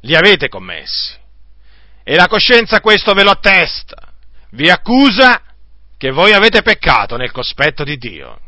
li 0.00 0.16
avete 0.16 0.48
commessi, 0.48 1.14
e 2.02 2.14
la 2.14 2.28
coscienza 2.28 2.80
questo 2.80 3.12
ve 3.12 3.24
lo 3.24 3.30
attesta, 3.30 4.10
vi 4.52 4.70
accusa 4.70 5.42
che 5.98 6.10
voi 6.12 6.32
avete 6.32 6.62
peccato 6.62 7.18
nel 7.18 7.30
cospetto 7.30 7.84
di 7.84 7.98
Dio. 7.98 8.40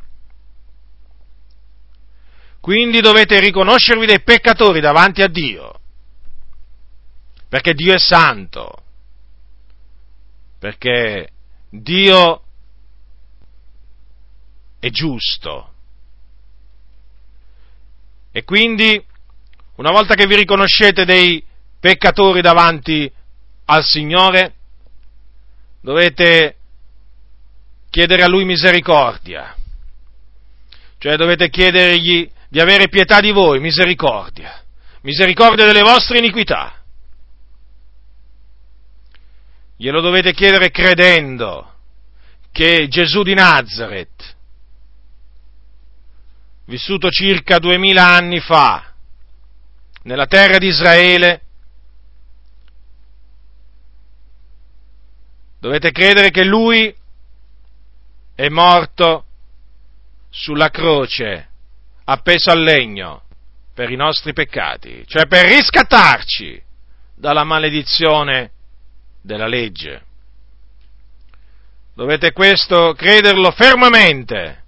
Quindi 2.65 3.03
dovete 3.03 3.41
riconoscervi 3.41 4.07
dei 4.07 4.23
peccatori 4.23 4.81
davanti 4.81 5.21
a 5.21 5.29
Dio. 5.29 5.81
Perché 7.47 7.75
Dio 7.75 7.93
è 7.93 7.99
santo, 7.99 8.85
perché 10.59 11.29
Dio 11.69 12.43
è 14.79 14.89
giusto. 14.89 15.75
E 18.33 18.45
quindi, 18.45 19.05
una 19.75 19.91
volta 19.91 20.15
che 20.15 20.27
vi 20.27 20.37
riconoscete 20.37 21.05
dei 21.05 21.45
peccatori 21.79 22.41
davanti 22.41 23.13
al 23.67 23.85
Signore, 23.85 24.55
dovete 25.83 26.57
chiedere 27.91 28.23
a 28.23 28.29
Lui 28.29 28.47
misericordia, 28.47 29.55
cioè 30.97 31.17
dovete 31.17 31.51
chiedergli 31.51 32.33
di 32.55 32.61
avere 32.61 32.87
pietà 32.87 33.19
di 33.19 33.33
voi, 33.33 33.59
misericordia, 33.59 34.63
misericordia 35.01 35.67
delle 35.67 35.81
vostre 35.81 36.19
iniquità. 36.19 36.85
Glielo 39.77 40.01
dovete 40.01 40.33
chiedere 40.33 40.71
credendo 40.71 41.75
che 42.53 42.87
Gesù 42.87 43.25
di 43.25 43.35
Nazareth, 43.35 44.37
vissuto 46.67 47.11
circa 47.11 47.59
duemila 47.59 48.07
anni 48.07 48.39
fa 48.39 48.95
nella 50.03 50.27
terra 50.27 50.59
di 50.59 50.69
Israele, 50.69 51.43
dovete 55.59 55.91
credere 55.91 56.31
che 56.31 56.45
lui 56.45 56.97
è 58.37 58.49
morto 58.49 59.25
sulla 60.31 60.71
croce, 60.71 61.49
appeso 62.05 62.51
al 62.51 62.63
legno, 62.63 63.23
per 63.75 63.91
i 63.91 63.97
nostri 63.97 64.33
peccati, 64.33 65.05
cioè 65.07 65.27
per 65.27 65.47
riscattarci 65.47 66.63
dalla 67.17 67.45
maledizione 67.45 68.51
della 69.21 69.47
legge. 69.47 70.03
Dovete 71.95 72.33
questo 72.33 72.93
crederlo 72.95 73.51
fermamente, 73.51 74.63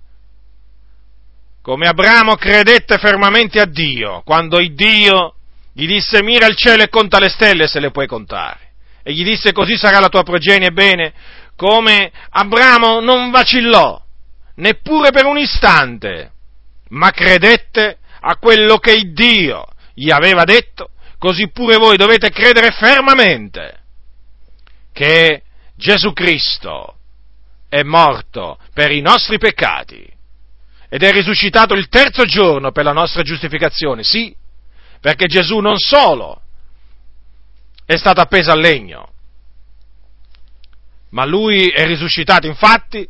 come 1.62 1.88
Abramo 1.88 2.36
credette 2.36 2.98
fermamente 2.98 3.60
a 3.60 3.66
Dio, 3.66 4.22
quando 4.24 4.58
il 4.58 4.74
Dio 4.74 5.34
gli 5.72 5.86
disse 5.86 6.22
mira 6.22 6.46
il 6.46 6.56
cielo 6.56 6.82
e 6.82 6.88
conta 6.88 7.18
le 7.18 7.28
stelle 7.28 7.66
se 7.66 7.80
le 7.80 7.90
puoi 7.90 8.06
contare. 8.06 8.60
E 9.02 9.12
gli 9.12 9.24
disse 9.24 9.52
così 9.52 9.76
sarà 9.76 10.00
la 10.00 10.08
tua 10.08 10.22
progenie, 10.22 10.70
bene, 10.70 11.12
come 11.54 12.10
Abramo 12.30 13.00
non 13.00 13.30
vacillò, 13.30 14.00
neppure 14.56 15.10
per 15.10 15.26
un 15.26 15.38
istante, 15.38 16.32
ma 16.88 17.10
credette 17.10 17.98
a 18.20 18.36
quello 18.36 18.78
che 18.78 19.12
Dio 19.12 19.66
gli 19.94 20.10
aveva 20.10 20.44
detto, 20.44 20.90
così 21.18 21.50
pure 21.50 21.76
voi 21.76 21.96
dovete 21.96 22.30
credere 22.30 22.70
fermamente 22.70 23.80
che 24.92 25.42
Gesù 25.74 26.12
Cristo 26.12 26.98
è 27.68 27.82
morto 27.82 28.58
per 28.72 28.90
i 28.90 29.00
nostri 29.00 29.38
peccati 29.38 30.14
ed 30.88 31.02
è 31.02 31.10
risuscitato 31.10 31.74
il 31.74 31.88
terzo 31.88 32.24
giorno 32.24 32.70
per 32.70 32.84
la 32.84 32.92
nostra 32.92 33.22
giustificazione, 33.22 34.02
sì, 34.02 34.34
perché 35.00 35.26
Gesù 35.26 35.58
non 35.58 35.78
solo 35.78 36.40
è 37.84 37.96
stato 37.96 38.20
appeso 38.20 38.50
al 38.50 38.60
legno, 38.60 39.12
ma 41.10 41.24
lui 41.24 41.68
è 41.68 41.84
risuscitato 41.86 42.46
infatti 42.46 43.08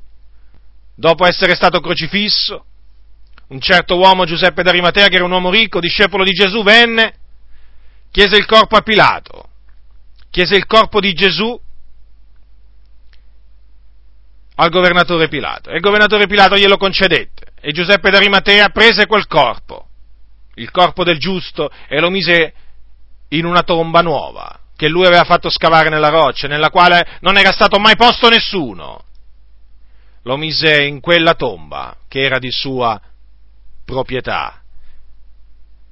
dopo 0.95 1.27
essere 1.27 1.55
stato 1.55 1.81
crocifisso. 1.81 2.65
Un 3.49 3.61
certo 3.61 3.97
uomo, 3.97 4.25
Giuseppe 4.25 4.63
d'Arimatea, 4.63 5.09
che 5.09 5.17
era 5.17 5.25
un 5.25 5.31
uomo 5.31 5.51
ricco, 5.51 5.79
discepolo 5.79 6.25
di 6.25 6.33
Gesù, 6.33 6.63
venne, 6.65 7.15
chiese 8.11 8.37
il 8.37 8.45
corpo 8.45 8.77
a 8.77 8.81
Pilato, 8.81 9.51
chiese 10.31 10.57
il 10.57 10.67
corpo 10.67 10.99
di 11.01 11.13
Gesù 11.13 11.59
al 14.57 14.71
governatore 14.71 15.29
Pilato. 15.29 15.71
E 15.71 15.77
il 15.77 15.81
governatore 15.81 16.27
Pilato 16.27 16.57
glielo 16.57 16.77
concedette. 16.77 17.53
E 17.61 17.73
Giuseppe 17.73 18.11
d'Arimatea 18.11 18.71
prese 18.71 19.07
quel 19.07 19.27
corpo, 19.27 19.89
il 20.55 20.71
corpo 20.71 21.05
del 21.05 21.19
giusto, 21.19 21.71
e 21.89 22.01
lo 22.01 22.11
mise 22.11 22.53
in 23.29 23.45
una 23.45 23.63
tomba 23.63 24.03
nuova, 24.03 24.59
che 24.77 24.89
lui 24.89 25.07
aveva 25.07 25.25
fatto 25.25 25.51
scavare 25.51 25.89
nella 25.89 26.09
roccia, 26.09 26.49
nella 26.49 26.71
quale 26.71 27.19
non 27.21 27.37
era 27.37 27.53
stato 27.53 27.79
mai 27.79 27.97
posto 27.97 28.29
nessuno. 28.29 29.05
Lo 30.23 30.37
mise 30.37 30.83
in 30.85 31.01
quella 31.01 31.35
tomba, 31.35 31.97
che 32.09 32.21
era 32.21 32.39
di 32.39 32.51
sua 32.51 33.01
proprietà, 33.87 34.61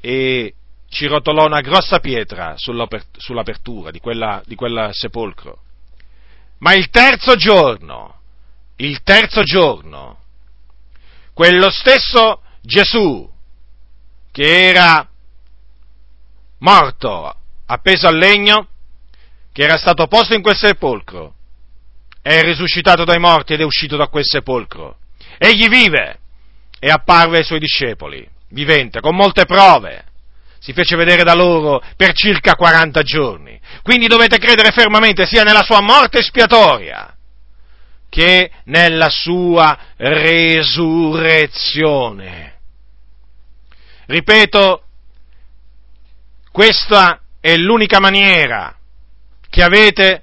e 0.01 0.55
ci 0.91 1.07
rotolò 1.07 1.47
una 1.47 1.63
grossa 1.63 2.01
pietra 2.01 2.57
sull'apertura 2.57 3.91
di 3.91 4.01
quella, 4.01 4.43
di 4.45 4.55
quella 4.55 4.91
sepolcro. 4.93 5.63
Ma 6.59 6.75
il 6.75 6.91
terzo 6.91 7.37
giorno, 7.37 8.21
il 8.77 9.03
terzo 9.03 9.43
giorno, 9.43 10.19
quello 11.33 11.71
stesso 11.71 12.43
Gesù 12.61 13.31
che 14.31 14.69
era 14.69 15.09
morto, 16.59 17.37
appeso 17.67 18.07
al 18.07 18.17
legno, 18.17 18.69
che 19.53 19.63
era 19.63 19.77
stato 19.77 20.07
posto 20.07 20.35
in 20.35 20.43
quel 20.43 20.57
sepolcro, 20.57 21.35
è 22.21 22.41
risuscitato 22.43 23.05
dai 23.05 23.19
morti 23.19 23.53
ed 23.53 23.61
è 23.61 23.65
uscito 23.65 23.97
da 23.97 24.09
quel 24.09 24.25
sepolcro. 24.25 24.99
Egli 25.39 25.69
vive 25.69 26.19
e 26.85 26.91
apparve 26.91 27.39
ai 27.39 27.45
suoi 27.45 27.61
discepoli, 27.61 28.29
vivente, 28.51 29.01
con 29.01 29.17
molte 29.17 29.47
prove. 29.47 30.05
Si 30.59 30.75
fece 30.75 30.97
vedere 30.97 31.23
da 31.23 31.33
loro 31.33 31.83
per 31.97 32.13
circa 32.13 32.57
40 32.57 33.01
giorni. 33.01 33.59
Quindi 33.83 34.07
dovete 34.07 34.37
credere 34.37 34.71
fermamente 34.71 35.25
sia 35.25 35.45
nella 35.45 35.63
sua 35.63 35.81
morte 35.81 36.19
espiatoria 36.19 37.17
che 38.11 38.51
nella 38.65 39.09
sua 39.09 39.79
resurrezione. 39.97 42.59
Ripeto, 44.05 44.83
questa 46.53 47.19
è 47.41 47.57
l'unica 47.57 47.99
maniera 47.99 48.77
che 49.49 49.63
avete 49.63 50.23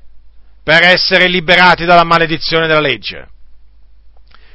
per 0.61 0.83
essere 0.83 1.27
liberati 1.27 1.85
dalla 1.85 2.03
maledizione 2.03 2.67
della 2.67 2.81
legge. 2.81 3.29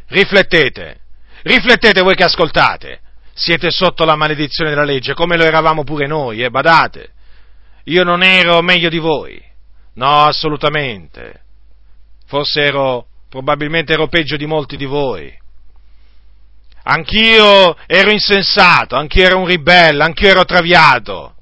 Riflettete, 0.06 1.00
riflettete 1.46 2.02
voi 2.02 2.14
che 2.14 2.24
ascoltate, 2.24 3.00
siete 3.32 3.70
sotto 3.70 4.04
la 4.04 4.16
maledizione 4.16 4.70
della 4.70 4.84
legge, 4.84 5.14
come 5.14 5.36
lo 5.36 5.44
eravamo 5.44 5.84
pure 5.84 6.06
noi, 6.06 6.40
e 6.40 6.44
eh, 6.44 6.50
badate. 6.50 7.12
Io 7.84 8.02
non 8.02 8.22
ero 8.22 8.60
meglio 8.62 8.88
di 8.88 8.98
voi, 8.98 9.40
no, 9.94 10.24
assolutamente. 10.24 11.42
Forse 12.26 12.62
ero, 12.62 13.06
probabilmente 13.28 13.92
ero 13.92 14.08
peggio 14.08 14.36
di 14.36 14.46
molti 14.46 14.76
di 14.76 14.86
voi. 14.86 15.32
Anch'io 16.88 17.76
ero 17.86 18.10
insensato, 18.10 18.96
anch'io 18.96 19.24
ero 19.24 19.38
un 19.38 19.46
ribelle, 19.46 20.02
anch'io 20.02 20.28
ero 20.28 20.44
traviato, 20.44 21.34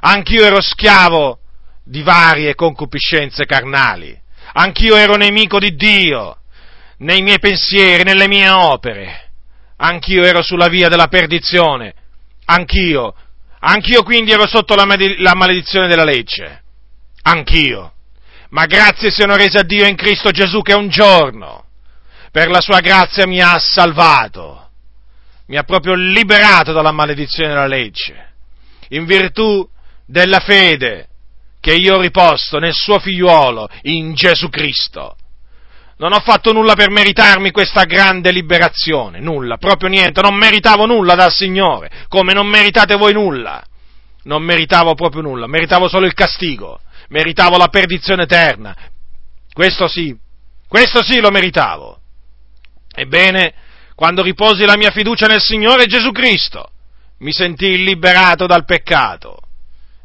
anch'io 0.00 0.44
ero 0.44 0.60
schiavo 0.60 1.38
di 1.84 2.02
varie 2.02 2.54
concupiscenze 2.54 3.46
carnali, 3.46 4.16
anch'io 4.54 4.96
ero 4.96 5.16
nemico 5.16 5.58
di 5.58 5.74
Dio, 5.74 6.38
nei 7.04 7.20
miei 7.20 7.38
pensieri, 7.38 8.02
nelle 8.02 8.26
mie 8.26 8.48
opere, 8.48 9.30
anch'io 9.76 10.24
ero 10.24 10.42
sulla 10.42 10.68
via 10.68 10.88
della 10.88 11.08
perdizione, 11.08 11.92
anch'io, 12.46 13.14
anch'io 13.60 14.02
quindi 14.02 14.32
ero 14.32 14.46
sotto 14.46 14.74
la, 14.74 14.86
maledizione 14.86 15.86
della 15.86 16.04
legge, 16.04 16.62
anch'io, 17.22 17.92
ma 18.50 18.64
grazie 18.64 19.10
siano 19.10 19.36
rese 19.36 19.58
a 19.58 19.62
Dio 19.62 19.86
in 19.86 19.96
Cristo 19.96 20.30
Gesù 20.30 20.62
che 20.62 20.72
un 20.72 20.88
giorno, 20.88 21.66
per 22.30 22.48
la 22.48 22.60
sua 22.62 22.80
grazia 22.80 23.26
mi 23.26 23.40
ha 23.40 23.58
salvato, 23.58 24.70
mi 25.46 25.58
ha 25.58 25.62
proprio 25.62 25.92
liberato 25.94 26.72
dalla 26.72 26.92
maledizione 26.92 27.50
della 27.50 27.66
legge, 27.66 28.32
in 28.88 29.04
virtù 29.04 29.68
della 30.06 30.40
fede 30.40 31.08
che 31.60 31.74
io 31.74 31.96
ho 31.96 32.00
riposto 32.00 32.58
nel 32.58 32.72
suo 32.74 32.98
figliuolo, 32.98 33.68
in 33.82 34.14
Gesù 34.14 34.48
Cristo. 34.48 35.16
Non 35.96 36.12
ho 36.12 36.20
fatto 36.20 36.52
nulla 36.52 36.74
per 36.74 36.90
meritarmi 36.90 37.52
questa 37.52 37.84
grande 37.84 38.32
liberazione, 38.32 39.20
nulla, 39.20 39.58
proprio 39.58 39.88
niente, 39.88 40.20
non 40.22 40.34
meritavo 40.34 40.86
nulla 40.86 41.14
dal 41.14 41.32
Signore, 41.32 41.90
come 42.08 42.32
non 42.32 42.48
meritate 42.48 42.96
voi 42.96 43.12
nulla. 43.12 43.62
Non 44.24 44.42
meritavo 44.42 44.94
proprio 44.94 45.22
nulla, 45.22 45.46
meritavo 45.46 45.86
solo 45.86 46.06
il 46.06 46.14
castigo, 46.14 46.80
meritavo 47.08 47.56
la 47.56 47.68
perdizione 47.68 48.22
eterna. 48.22 48.74
Questo 49.52 49.86
sì, 49.86 50.16
questo 50.66 51.02
sì 51.02 51.20
lo 51.20 51.30
meritavo. 51.30 52.00
Ebbene, 52.92 53.54
quando 53.94 54.22
riposi 54.22 54.64
la 54.64 54.76
mia 54.76 54.90
fiducia 54.90 55.26
nel 55.26 55.40
Signore 55.40 55.86
Gesù 55.86 56.10
Cristo, 56.10 56.70
mi 57.18 57.32
sentii 57.32 57.84
liberato 57.84 58.46
dal 58.46 58.64
peccato 58.64 59.38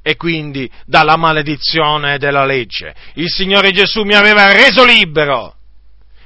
e 0.03 0.15
quindi 0.15 0.69
dalla 0.85 1.15
maledizione 1.15 2.17
della 2.17 2.45
legge. 2.45 2.93
Il 3.13 3.29
Signore 3.29 3.71
Gesù 3.71 4.03
mi 4.03 4.13
aveva 4.13 4.51
reso 4.51 4.85
libero 4.85 5.55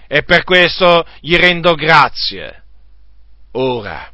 e 0.07 0.23
per 0.23 0.43
questo 0.43 1.05
gli 1.19 1.35
rendo 1.35 1.75
grazie. 1.75 2.63
Ora, 3.53 4.11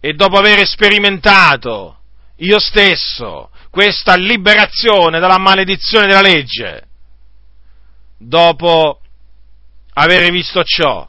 e 0.00 0.12
dopo 0.14 0.36
aver 0.38 0.66
sperimentato 0.66 1.96
io 2.36 2.58
stesso 2.60 3.50
questa 3.70 4.14
liberazione 4.14 5.18
dalla 5.18 5.38
maledizione 5.38 6.06
della 6.06 6.20
legge, 6.20 6.86
dopo 8.16 9.00
avere 9.94 10.30
visto 10.30 10.62
ciò? 10.62 11.08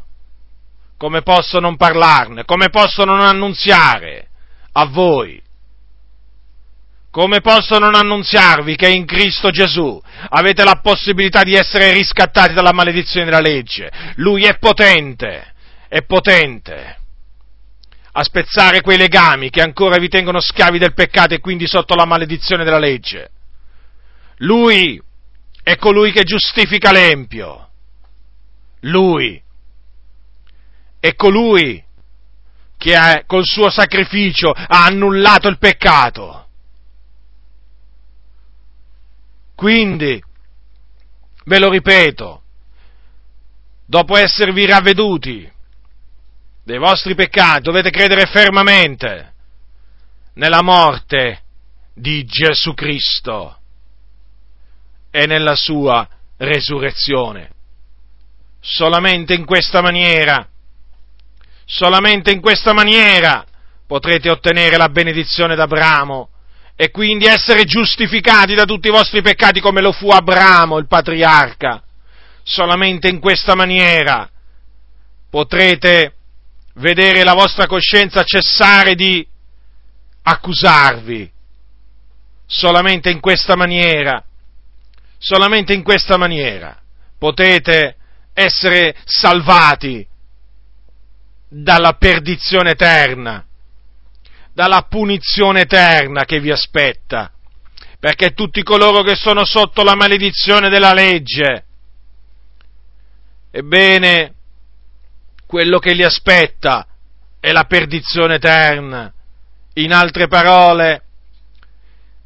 Come 0.97 1.21
posso 1.21 1.59
non 1.59 1.77
parlarne? 1.77 2.45
Come 2.45 2.69
posso 2.69 3.05
non 3.05 3.21
annunziare 3.21 4.29
a 4.73 4.85
voi? 4.85 5.41
Come 7.11 7.41
posso 7.41 7.79
non 7.79 7.95
annunziarvi 7.95 8.75
che 8.75 8.87
in 8.87 9.05
Cristo 9.05 9.49
Gesù 9.49 9.99
avete 10.29 10.63
la 10.63 10.79
possibilità 10.81 11.41
di 11.41 11.55
essere 11.55 11.91
riscattati 11.91 12.53
dalla 12.53 12.71
maledizione 12.71 13.25
della 13.25 13.39
legge? 13.39 13.91
Lui 14.15 14.43
è 14.43 14.59
potente, 14.59 15.53
è 15.87 16.03
potente 16.03 16.97
a 18.11 18.23
spezzare 18.23 18.81
quei 18.81 18.97
legami 18.97 19.49
che 19.49 19.61
ancora 19.61 19.97
vi 19.97 20.07
tengono 20.07 20.39
schiavi 20.39 20.77
del 20.77 20.93
peccato 20.93 21.33
e 21.33 21.39
quindi 21.39 21.67
sotto 21.67 21.95
la 21.95 22.05
maledizione 22.05 22.63
della 22.63 22.79
legge. 22.79 23.31
Lui 24.37 25.01
è 25.63 25.75
colui 25.77 26.11
che 26.11 26.23
giustifica 26.23 26.91
l'empio. 26.91 27.69
Lui 28.81 29.41
è 30.99 31.15
colui 31.15 31.83
che 32.77 32.95
ha, 32.95 33.23
col 33.25 33.45
suo 33.45 33.69
sacrificio 33.69 34.51
ha 34.51 34.85
annullato 34.85 35.47
il 35.47 35.57
peccato. 35.57 36.38
Quindi, 39.59 40.23
ve 41.43 41.59
lo 41.59 41.69
ripeto, 41.69 42.43
dopo 43.85 44.15
esservi 44.15 44.65
ravveduti 44.65 45.51
dei 46.63 46.77
vostri 46.77 47.13
peccati, 47.13 47.63
dovete 47.63 47.89
credere 47.89 48.25
fermamente 48.25 49.33
nella 50.35 50.61
morte 50.61 51.41
di 51.93 52.23
Gesù 52.23 52.73
Cristo 52.73 53.59
e 55.11 55.25
nella 55.25 55.55
sua 55.55 56.07
resurrezione. 56.37 57.51
Solamente 58.61 59.33
in 59.33 59.43
questa 59.43 59.81
maniera, 59.81 60.47
solamente 61.65 62.31
in 62.31 62.39
questa 62.39 62.71
maniera 62.71 63.45
potrete 63.85 64.29
ottenere 64.29 64.77
la 64.77 64.87
benedizione 64.87 65.57
d'Abramo 65.57 66.29
e 66.81 66.91
quindi 66.91 67.25
essere 67.25 67.65
giustificati 67.65 68.55
da 68.55 68.63
tutti 68.63 68.87
i 68.87 68.91
vostri 68.91 69.21
peccati 69.21 69.59
come 69.59 69.81
lo 69.81 69.91
fu 69.91 70.07
Abramo, 70.07 70.77
il 70.77 70.87
patriarca. 70.87 71.83
Solamente 72.41 73.09
in 73.09 73.19
questa 73.19 73.53
maniera 73.53 74.29
potrete 75.29 76.13
vedere 76.75 77.25
la 77.25 77.33
vostra 77.33 77.67
coscienza 77.67 78.23
cessare 78.23 78.95
di 78.95 79.27
accusarvi. 80.23 81.29
Solamente 82.45 83.09
in 83.09 83.19
questa 83.19 83.57
maniera, 83.57 84.23
solamente 85.17 85.73
in 85.73 85.83
questa 85.83 86.15
maniera 86.15 86.79
potete 87.17 87.97
essere 88.33 88.95
salvati 89.03 90.07
dalla 91.49 91.95
perdizione 91.95 92.69
eterna, 92.69 93.45
dalla 94.59 94.81
punizione 94.89 95.61
eterna 95.61 96.25
che 96.25 96.41
vi 96.41 96.51
aspetta, 96.51 97.31
perché 97.97 98.33
tutti 98.33 98.61
coloro 98.61 99.03
che 99.03 99.15
sono 99.15 99.45
sotto 99.45 99.83
la 99.83 99.95
maledizione 99.95 100.67
della 100.67 100.91
legge, 100.91 101.63
ebbene, 103.51 104.33
quello 105.47 105.79
che 105.79 105.93
li 105.93 106.03
aspetta 106.03 106.85
è 107.39 107.53
la 107.53 107.63
perdizione 107.63 108.35
eterna. 108.35 109.13
In 109.75 109.93
altre 109.93 110.27
parole, 110.27 111.03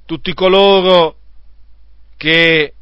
tutti 0.08 0.34
coloro 0.34 1.18
che 2.18 2.74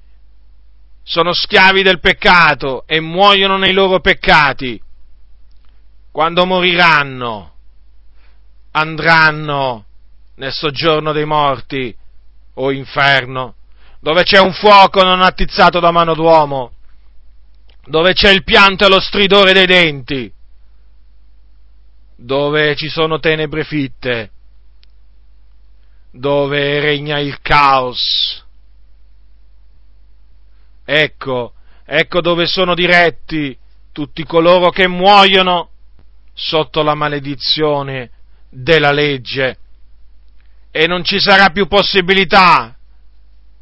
sono 1.03 1.33
schiavi 1.33 1.81
del 1.81 1.99
peccato 1.99 2.85
e 2.87 3.01
muoiono 3.01 3.57
nei 3.57 3.73
loro 3.73 3.99
peccati, 3.99 4.81
quando 6.09 6.45
moriranno, 6.45 7.50
andranno 8.71 9.85
nel 10.35 10.51
soggiorno 10.51 11.11
dei 11.11 11.25
morti 11.25 11.95
o 12.55 12.71
inferno, 12.71 13.55
dove 13.99 14.23
c'è 14.23 14.39
un 14.39 14.53
fuoco 14.53 15.03
non 15.03 15.21
attizzato 15.21 15.79
da 15.79 15.91
mano 15.91 16.13
d'uomo, 16.13 16.73
dove 17.85 18.13
c'è 18.13 18.31
il 18.31 18.43
pianto 18.43 18.85
e 18.85 18.89
lo 18.89 18.99
stridore 18.99 19.53
dei 19.53 19.65
denti, 19.65 20.31
dove 22.15 22.75
ci 22.75 22.89
sono 22.89 23.19
tenebre 23.19 23.63
fitte, 23.63 24.31
dove 26.11 26.79
regna 26.79 27.19
il 27.19 27.39
caos. 27.41 28.45
Ecco, 30.83 31.53
ecco 31.85 32.21
dove 32.21 32.45
sono 32.47 32.73
diretti 32.73 33.57
tutti 33.91 34.23
coloro 34.23 34.69
che 34.69 34.87
muoiono 34.87 35.69
sotto 36.33 36.81
la 36.81 36.95
maledizione 36.95 38.09
della 38.51 38.91
legge 38.91 39.57
e 40.71 40.85
non 40.85 41.03
ci 41.03 41.19
sarà 41.19 41.49
più 41.49 41.67
possibilità 41.67 42.75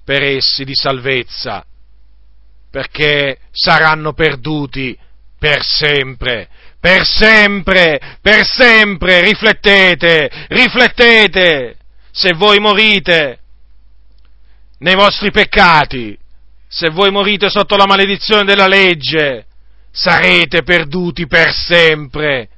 per 0.03 0.23
essi 0.23 0.65
di 0.65 0.75
salvezza, 0.75 1.63
perché 2.69 3.37
saranno 3.51 4.13
perduti 4.13 4.97
per 5.37 5.63
sempre, 5.63 6.49
per 6.79 7.05
sempre, 7.05 8.17
per 8.21 8.45
sempre, 8.45 9.21
riflettete, 9.21 10.47
riflettete, 10.49 11.77
se 12.11 12.33
voi 12.33 12.59
morite 12.59 13.39
nei 14.79 14.95
vostri 14.95 15.31
peccati, 15.31 16.17
se 16.67 16.89
voi 16.89 17.11
morite 17.11 17.49
sotto 17.49 17.75
la 17.75 17.85
maledizione 17.85 18.43
della 18.43 18.67
legge, 18.67 19.45
sarete 19.91 20.63
perduti 20.63 21.27
per 21.27 21.51
sempre. 21.51 22.49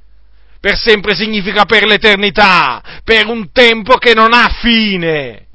Per 0.62 0.76
sempre 0.76 1.16
significa 1.16 1.64
per 1.64 1.84
l'eternità, 1.84 3.00
per 3.02 3.26
un 3.26 3.50
tempo 3.50 3.96
che 3.96 4.14
non 4.14 4.32
ha 4.32 4.48
fine. 4.60 5.48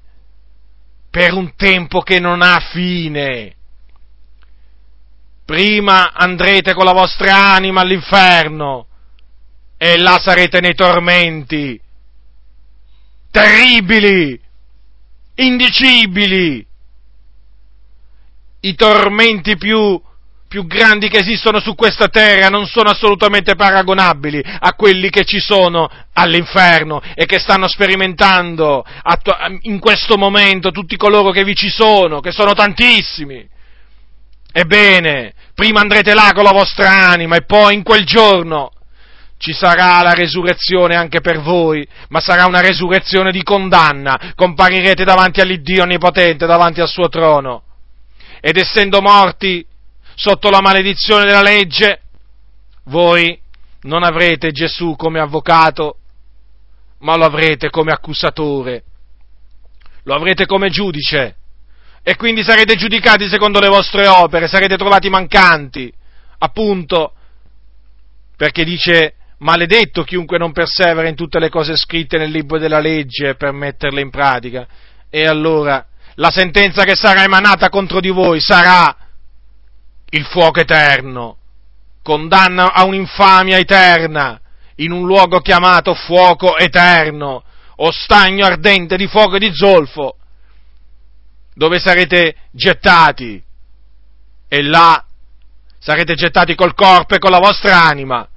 Per 1.09 1.31
un 1.31 1.55
tempo 1.55 2.01
che 2.01 2.19
non 2.19 2.41
ha 2.41 2.59
fine. 2.73 3.55
Prima 5.45 6.11
andrete 6.11 6.73
con 6.73 6.83
la 6.83 6.91
vostra 6.91 7.53
anima 7.53 7.79
all'inferno 7.79 8.87
e 9.77 9.97
là 9.97 10.19
sarete 10.19 10.59
nei 10.59 10.75
tormenti 10.75 11.79
terribili, 13.37 14.39
indicibili, 15.35 16.65
i 18.61 18.75
tormenti 18.75 19.57
più, 19.57 20.01
più 20.47 20.65
grandi 20.65 21.09
che 21.09 21.19
esistono 21.19 21.59
su 21.59 21.75
questa 21.75 22.07
terra 22.07 22.47
non 22.47 22.65
sono 22.65 22.89
assolutamente 22.89 23.55
paragonabili 23.55 24.41
a 24.59 24.73
quelli 24.73 25.09
che 25.09 25.25
ci 25.25 25.39
sono 25.39 25.89
all'inferno 26.13 27.01
e 27.15 27.25
che 27.25 27.37
stanno 27.37 27.67
sperimentando 27.67 28.85
in 29.61 29.79
questo 29.79 30.17
momento 30.17 30.71
tutti 30.71 30.95
coloro 30.95 31.31
che 31.31 31.43
vi 31.43 31.55
ci 31.55 31.69
sono, 31.69 32.21
che 32.21 32.31
sono 32.31 32.53
tantissimi. 32.53 33.45
Ebbene, 34.51 35.33
prima 35.53 35.81
andrete 35.81 36.13
là 36.13 36.31
con 36.33 36.43
la 36.43 36.51
vostra 36.51 37.09
anima 37.09 37.35
e 37.35 37.43
poi 37.45 37.75
in 37.75 37.83
quel 37.83 38.05
giorno 38.05 38.71
ci 39.37 39.53
sarà 39.53 40.01
la 40.01 40.13
resurrezione 40.13 40.95
anche 40.95 41.21
per 41.21 41.41
voi, 41.41 41.87
ma 42.09 42.19
sarà 42.19 42.45
una 42.45 42.61
resurrezione 42.61 43.31
di 43.31 43.43
condanna, 43.43 44.33
comparirete 44.33 45.03
davanti 45.03 45.41
all'Iddio 45.41 45.83
Onnipotente, 45.83 46.47
davanti 46.47 46.81
al 46.81 46.87
suo 46.87 47.07
trono 47.09 47.63
ed 48.39 48.57
essendo 48.57 49.01
morti 49.01 49.65
sotto 50.17 50.49
la 50.49 50.61
maledizione 50.61 51.25
della 51.25 51.43
legge, 51.43 52.01
voi 52.85 53.39
non 53.81 54.01
avrete 54.01 54.51
Gesù 54.51 54.95
come 54.95 55.19
avvocato, 55.19 55.97
ma 57.01 57.15
lo 57.15 57.25
avrete 57.25 57.69
come 57.69 57.91
accusatore, 57.91 58.83
lo 60.03 60.15
avrete 60.15 60.47
come 60.47 60.69
giudice. 60.69 61.35
E 62.01 62.15
quindi 62.15 62.41
sarete 62.41 62.75
giudicati 62.75 63.27
secondo 63.27 63.59
le 63.59 63.67
vostre 63.67 64.07
opere, 64.07 64.47
sarete 64.47 64.75
trovati 64.75 65.07
mancanti, 65.09 65.93
appunto, 66.39 67.13
perché 68.35 68.63
dice 68.63 69.13
maledetto 69.39 70.03
chiunque 70.03 70.39
non 70.39 70.51
persevera 70.51 71.07
in 71.07 71.15
tutte 71.15 71.37
le 71.37 71.49
cose 71.49 71.77
scritte 71.77 72.17
nel 72.17 72.31
libro 72.31 72.57
della 72.57 72.79
legge 72.79 73.35
per 73.35 73.51
metterle 73.51 74.01
in 74.01 74.09
pratica. 74.09 74.67
E 75.11 75.27
allora 75.27 75.85
la 76.15 76.31
sentenza 76.31 76.83
che 76.85 76.95
sarà 76.95 77.23
emanata 77.23 77.69
contro 77.69 77.99
di 77.99 78.09
voi 78.09 78.39
sarà 78.39 79.06
il 80.09 80.25
fuoco 80.25 80.59
eterno, 80.59 81.37
condanna 82.01 82.73
a 82.73 82.85
un'infamia 82.85 83.57
eterna, 83.57 84.39
in 84.75 84.91
un 84.91 85.05
luogo 85.05 85.39
chiamato 85.39 85.93
fuoco 85.93 86.57
eterno, 86.57 87.43
o 87.77 87.91
stagno 87.91 88.45
ardente 88.45 88.95
di 88.97 89.07
fuoco 89.07 89.35
e 89.35 89.39
di 89.39 89.51
zolfo, 89.53 90.15
dove 91.53 91.79
sarete 91.79 92.35
gettati, 92.51 93.43
e 94.47 94.63
là 94.63 95.03
sarete 95.79 96.15
gettati 96.15 96.55
col 96.55 96.73
corpo 96.73 97.15
e 97.15 97.19
con 97.19 97.31
la 97.31 97.39
vostra 97.39 97.83
anima, 97.83 98.27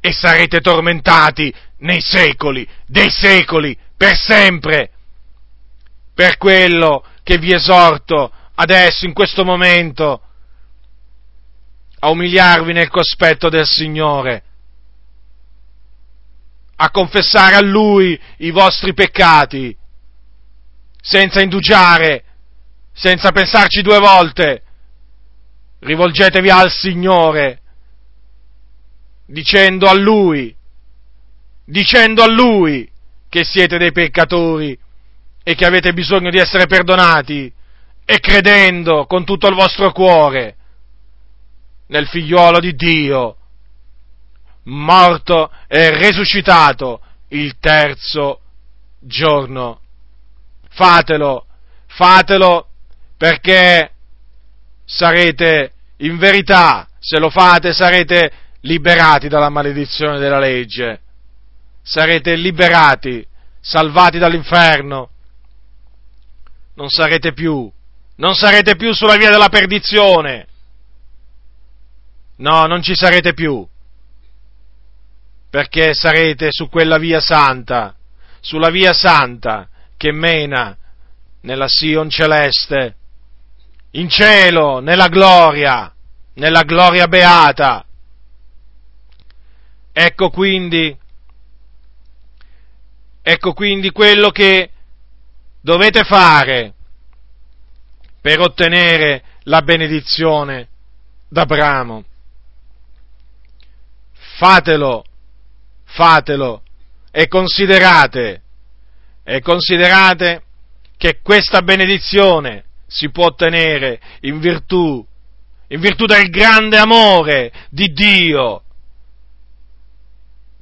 e 0.00 0.12
sarete 0.12 0.60
tormentati 0.60 1.52
nei 1.78 2.00
secoli 2.00 2.68
dei 2.86 3.10
secoli, 3.10 3.76
per 3.96 4.16
sempre. 4.16 4.90
Per 6.14 6.36
quello 6.36 7.04
che 7.22 7.38
vi 7.38 7.54
esorto 7.54 8.30
adesso, 8.54 9.06
in 9.06 9.12
questo 9.12 9.44
momento, 9.44 10.20
a 12.04 12.10
umiliarvi 12.10 12.72
nel 12.72 12.88
cospetto 12.88 13.48
del 13.48 13.64
Signore, 13.64 14.42
a 16.76 16.90
confessare 16.90 17.54
a 17.54 17.62
Lui 17.62 18.18
i 18.38 18.50
vostri 18.50 18.92
peccati, 18.92 19.76
senza 21.00 21.40
indugiare, 21.40 22.24
senza 22.92 23.30
pensarci 23.30 23.82
due 23.82 24.00
volte, 24.00 24.62
rivolgetevi 25.78 26.50
al 26.50 26.72
Signore, 26.72 27.60
dicendo 29.26 29.88
a 29.88 29.94
Lui, 29.94 30.54
dicendo 31.64 32.24
a 32.24 32.28
Lui 32.28 32.90
che 33.28 33.44
siete 33.44 33.78
dei 33.78 33.92
peccatori 33.92 34.76
e 35.44 35.54
che 35.54 35.66
avete 35.66 35.92
bisogno 35.92 36.30
di 36.30 36.38
essere 36.38 36.66
perdonati 36.66 37.52
e 38.04 38.18
credendo 38.18 39.06
con 39.06 39.24
tutto 39.24 39.46
il 39.46 39.54
vostro 39.54 39.92
cuore 39.92 40.56
nel 41.92 42.08
figliuolo 42.08 42.58
di 42.58 42.74
Dio, 42.74 43.36
morto 44.64 45.50
e 45.68 45.94
risuscitato 45.94 47.02
il 47.28 47.58
terzo 47.60 48.40
giorno. 48.98 49.80
Fatelo, 50.70 51.44
fatelo 51.88 52.68
perché 53.18 53.90
sarete 54.86 55.72
in 55.98 56.16
verità, 56.16 56.88
se 56.98 57.18
lo 57.18 57.28
fate, 57.28 57.74
sarete 57.74 58.32
liberati 58.62 59.28
dalla 59.28 59.50
maledizione 59.50 60.18
della 60.18 60.38
legge, 60.38 61.00
sarete 61.82 62.36
liberati, 62.36 63.24
salvati 63.60 64.18
dall'inferno 64.18 65.10
non 66.74 66.88
sarete 66.88 67.34
più, 67.34 67.70
non 68.16 68.34
sarete 68.34 68.76
più 68.76 68.94
sulla 68.94 69.16
via 69.16 69.30
della 69.30 69.50
perdizione. 69.50 70.46
No, 72.42 72.66
non 72.66 72.82
ci 72.82 72.96
sarete 72.96 73.34
più, 73.34 73.64
perché 75.48 75.94
sarete 75.94 76.48
su 76.50 76.68
quella 76.68 76.98
via 76.98 77.20
santa, 77.20 77.94
sulla 78.40 78.68
via 78.68 78.92
santa 78.92 79.68
che 79.96 80.10
mena 80.10 80.76
nella 81.42 81.68
Sion 81.68 82.10
celeste, 82.10 82.96
in 83.92 84.08
cielo, 84.08 84.80
nella 84.80 85.06
gloria, 85.06 85.94
nella 86.34 86.64
gloria 86.64 87.06
beata. 87.06 87.84
Ecco 89.92 90.30
quindi, 90.30 90.98
ecco 93.22 93.52
quindi 93.52 93.90
quello 93.92 94.30
che 94.30 94.68
dovete 95.60 96.02
fare 96.02 96.74
per 98.20 98.40
ottenere 98.40 99.22
la 99.42 99.62
benedizione 99.62 100.66
d'Abramo. 101.28 102.06
Fatelo, 104.42 105.04
fatelo 105.84 106.62
e 107.12 107.28
considerate, 107.28 108.42
e 109.22 109.40
considerate 109.40 110.42
che 110.96 111.20
questa 111.22 111.62
benedizione 111.62 112.64
si 112.88 113.08
può 113.10 113.26
ottenere 113.26 114.00
in 114.22 114.40
virtù, 114.40 115.06
in 115.68 115.78
virtù 115.78 116.06
del 116.06 116.28
grande 116.28 116.76
amore 116.76 117.52
di 117.70 117.92
Dio 117.92 118.64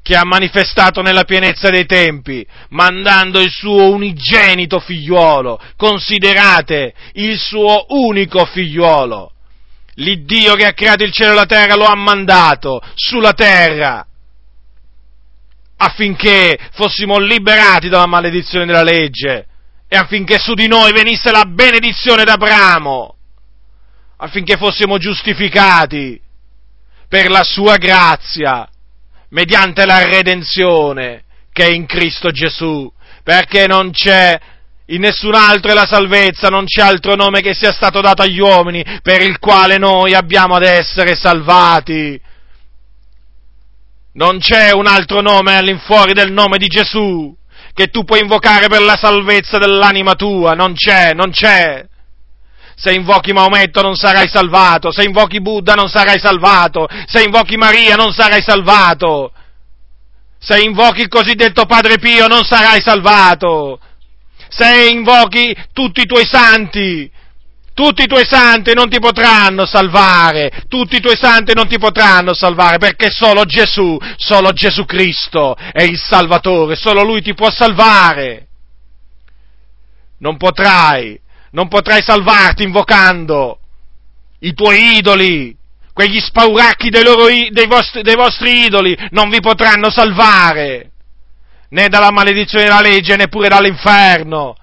che 0.03 0.15
ha 0.15 0.27
manifestato 0.27 1.01
nella 1.01 1.25
pienezza 1.25 1.71
dei 1.71 1.87
tempi, 1.87 2.47
mandando 2.69 3.41
il 3.41 3.51
suo 3.51 3.91
unigenito 3.91 4.79
figliuolo. 4.79 5.59
Considerate 5.79 6.93
il 7.15 7.39
suo 7.39 7.87
unico 7.89 8.45
figliuolo. 8.45 9.33
L'Iddio 10.01 10.55
che 10.55 10.67
ha 10.67 10.73
creato 10.73 11.05
il 11.05 11.13
cielo 11.13 11.33
e 11.33 11.35
la 11.35 11.47
terra 11.47 11.75
lo 11.75 11.85
ha 11.85 11.95
mandato 11.95 12.81
sulla 12.95 13.33
terra 13.33 14.07
affinché 15.77 16.59
fossimo 16.73 17.19
liberati 17.19 17.89
dalla 17.89 18.07
maledizione 18.07 18.67
della 18.67 18.83
legge 18.83 19.47
e 19.89 19.97
affinché 19.97 20.39
su 20.39 20.55
di 20.55 20.69
noi 20.69 20.93
venisse 20.93 21.31
la 21.31 21.45
benedizione 21.45 22.25
d'Abramo, 22.25 23.17
affinché 24.19 24.57
fossimo 24.57 24.99
giustificati 24.99 26.21
per 27.09 27.29
la 27.29 27.43
sua 27.43 27.77
grazia 27.77 28.69
mediante 29.31 29.85
la 29.85 30.05
redenzione 30.05 31.25
che 31.53 31.67
è 31.67 31.71
in 31.71 31.87
Cristo 31.87 32.31
Gesù, 32.31 32.91
perché 33.23 33.67
non 33.67 33.91
c'è 33.91 34.39
in 34.91 35.01
nessun 35.01 35.35
altro 35.35 35.71
è 35.71 35.75
la 35.75 35.87
salvezza, 35.87 36.49
non 36.49 36.65
c'è 36.65 36.83
altro 36.83 37.15
nome 37.15 37.41
che 37.41 37.55
sia 37.55 37.73
stato 37.73 38.01
dato 38.01 38.23
agli 38.23 38.41
uomini 38.41 38.85
per 39.03 39.23
il 39.23 39.39
quale 39.39 39.79
noi 39.79 40.15
abbiamo 40.15 40.55
ad 40.55 40.65
essere 40.65 41.15
salvati. 41.15 42.21
Non 44.15 44.39
c'è 44.39 44.73
un 44.73 44.87
altro 44.87 45.21
nome 45.21 45.57
all'infuori 45.57 46.13
del 46.13 46.33
nome 46.33 46.59
di 46.59 46.67
Gesù 46.67 47.37
che 47.73 47.87
tu 47.87 48.03
puoi 48.03 48.21
invocare 48.21 48.67
per 48.67 48.83
la 48.83 48.97
salvezza 48.97 49.59
dell'anima 49.59 50.15
tua. 50.15 50.55
Non 50.55 50.75
c'è, 50.75 51.13
non 51.15 51.31
c'è. 51.31 51.87
Se 52.75 52.93
invochi 52.93 53.33
Maometto 53.33 53.83
non 53.83 53.95
sarai 53.95 54.29
salvato, 54.29 54.91
se 54.91 55.05
invochi 55.05 55.41
Buddha 55.41 55.75
non 55.75 55.89
sarai 55.89 56.19
salvato, 56.19 56.89
se 57.07 57.23
invochi 57.23 57.57
Maria 57.57 57.95
non 57.95 58.11
sarai 58.13 58.43
salvato, 58.43 59.33
se 60.39 60.61
invochi 60.61 61.03
il 61.03 61.09
cosiddetto 61.09 61.67
Padre 61.67 61.99
Pio 61.99 62.27
non 62.27 62.43
sarai 62.43 62.81
salvato, 62.81 63.79
se 64.51 64.89
invochi 64.91 65.57
tutti 65.73 66.03
i 66.03 66.07
tuoi 66.07 66.27
santi 66.27 67.11
tutti 67.81 68.03
i 68.03 68.07
tuoi 68.07 68.27
santi 68.27 68.75
non 68.75 68.91
ti 68.91 68.99
potranno 68.99 69.65
salvare, 69.65 70.65
tutti 70.69 70.97
i 70.97 71.01
tuoi 71.01 71.17
santi 71.17 71.55
non 71.55 71.67
ti 71.67 71.79
potranno 71.79 72.35
salvare, 72.35 72.77
perché 72.77 73.09
solo 73.11 73.45
Gesù, 73.45 73.97
solo 74.17 74.53
Gesù 74.53 74.85
Cristo 74.85 75.57
è 75.57 75.83
il 75.85 75.99
Salvatore, 75.99 76.77
solo 76.77 77.03
Lui 77.03 77.23
ti 77.23 77.33
può 77.33 77.51
salvare. 77.51 78.49
Non 80.19 80.37
potrai, 80.37 81.19
non 81.53 81.69
potrai 81.69 82.03
salvarti 82.03 82.65
invocando 82.65 83.59
i 84.41 84.53
tuoi 84.53 84.99
idoli, 84.99 85.57
quegli 85.95 86.21
spauracchi 86.21 86.91
dei, 86.91 87.03
loro, 87.03 87.29
dei, 87.29 87.67
vostri, 87.67 88.03
dei 88.03 88.15
vostri 88.15 88.65
idoli, 88.67 88.95
non 89.13 89.31
vi 89.31 89.41
potranno 89.41 89.91
salvare, 89.91 90.91
né 91.71 91.89
dalla 91.89 92.11
maledizione 92.11 92.65
della 92.65 92.81
legge, 92.81 93.17
neppure 93.17 93.49
dall'inferno. 93.49 94.57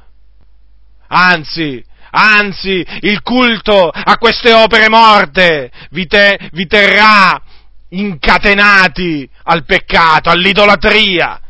Anzi, 1.08 1.84
anzi 2.12 2.86
il 3.02 3.22
culto 3.22 3.90
a 3.90 4.18
queste 4.18 4.54
opere 4.54 4.90
morte 4.90 5.72
vi, 5.92 6.06
te, 6.06 6.38
vi 6.52 6.66
terrà 6.68 7.42
incatenati 7.90 9.30
al 9.44 9.66
peccato, 9.66 10.30
all'idolatria. 10.30 11.42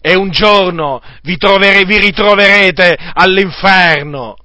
E 0.00 0.14
un 0.14 0.30
giorno 0.30 1.02
vi, 1.22 1.36
trovere, 1.36 1.84
vi 1.84 1.98
ritroverete 1.98 2.96
all'inferno. 3.14 4.36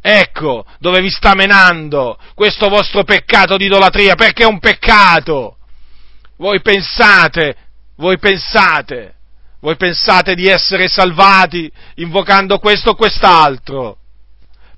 Ecco 0.00 0.64
dove 0.78 1.00
vi 1.00 1.10
sta 1.10 1.34
menando 1.34 2.16
questo 2.34 2.68
vostro 2.68 3.02
peccato 3.04 3.56
di 3.56 3.64
idolatria, 3.64 4.14
perché 4.14 4.44
è 4.44 4.46
un 4.46 4.60
peccato. 4.60 5.56
Voi 6.36 6.60
pensate, 6.60 7.56
voi 7.96 8.18
pensate 8.18 9.16
voi 9.66 9.76
pensate 9.76 10.36
di 10.36 10.46
essere 10.46 10.86
salvati 10.86 11.70
invocando 11.96 12.58
questo 12.58 12.90
o 12.90 12.94
quest'altro? 12.94 13.96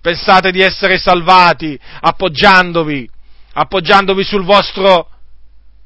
Pensate 0.00 0.50
di 0.50 0.62
essere 0.62 0.96
salvati 0.96 1.78
appoggiandovi, 2.00 3.06
appoggiandovi 3.52 4.24
sul 4.24 4.44
vostro, 4.44 5.10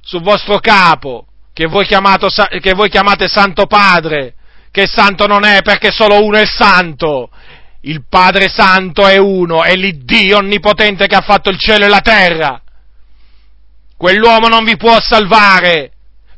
sul 0.01 0.23
vostro 0.23 0.61
capo, 0.61 1.27
che 1.53 1.67
voi, 1.67 1.85
chiamato, 1.85 2.29
che 2.61 2.75
voi 2.75 2.91
chiamate 2.91 3.27
Santo 3.27 3.67
Padre, 3.67 4.35
che 4.71 4.87
santo 4.87 5.27
non 5.27 5.45
è 5.45 5.63
perché 5.63 5.91
solo 5.91 6.23
uno 6.23 6.37
è 6.37 6.47
santo. 6.47 7.31
Il 7.81 8.05
Padre 8.09 8.49
Santo 8.49 9.09
è 9.09 9.17
uno, 9.17 9.65
è 9.65 9.75
l'Iddio 9.75 10.37
onnipotente 10.37 11.09
che 11.09 11.17
ha 11.17 11.23
fatto 11.23 11.51
il 11.51 11.59
cielo 11.59 11.87
e 11.87 11.89
la 11.89 12.01
terra. 12.01 12.63
Quell'uomo 13.97 14.47
non 14.47 14.63
vi 14.63 14.77
può 14.77 15.01
salvare, 15.01 15.91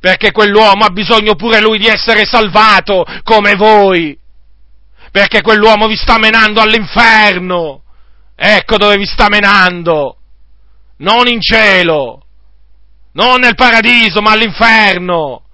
perché 0.05 0.33
quell'uomo 0.33 0.85
ha 0.85 0.91
bisogno 0.91 1.35
pure 1.35 1.63
lui 1.63 1.79
di 1.79 1.87
essere 1.87 2.27
salvato 2.27 3.07
come 3.23 3.55
voi, 3.55 4.15
perché 5.11 5.41
quell'uomo 5.41 5.87
vi 5.87 5.97
sta 5.97 6.19
menando 6.19 6.61
all'inferno, 6.61 7.85
ecco 8.37 8.77
dove 8.77 8.99
vi 8.99 9.07
sta 9.07 9.31
menando, 9.31 10.19
non 10.99 11.27
in 11.27 11.41
cielo, 11.41 12.23
non 13.13 13.41
nel 13.41 13.55
paradiso, 13.55 14.21
ma 14.21 14.33
all'inferno. 14.33 15.47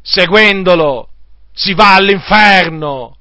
Seguendolo 0.00 1.10
si 1.52 1.74
va 1.74 1.96
all'inferno. 1.96 3.14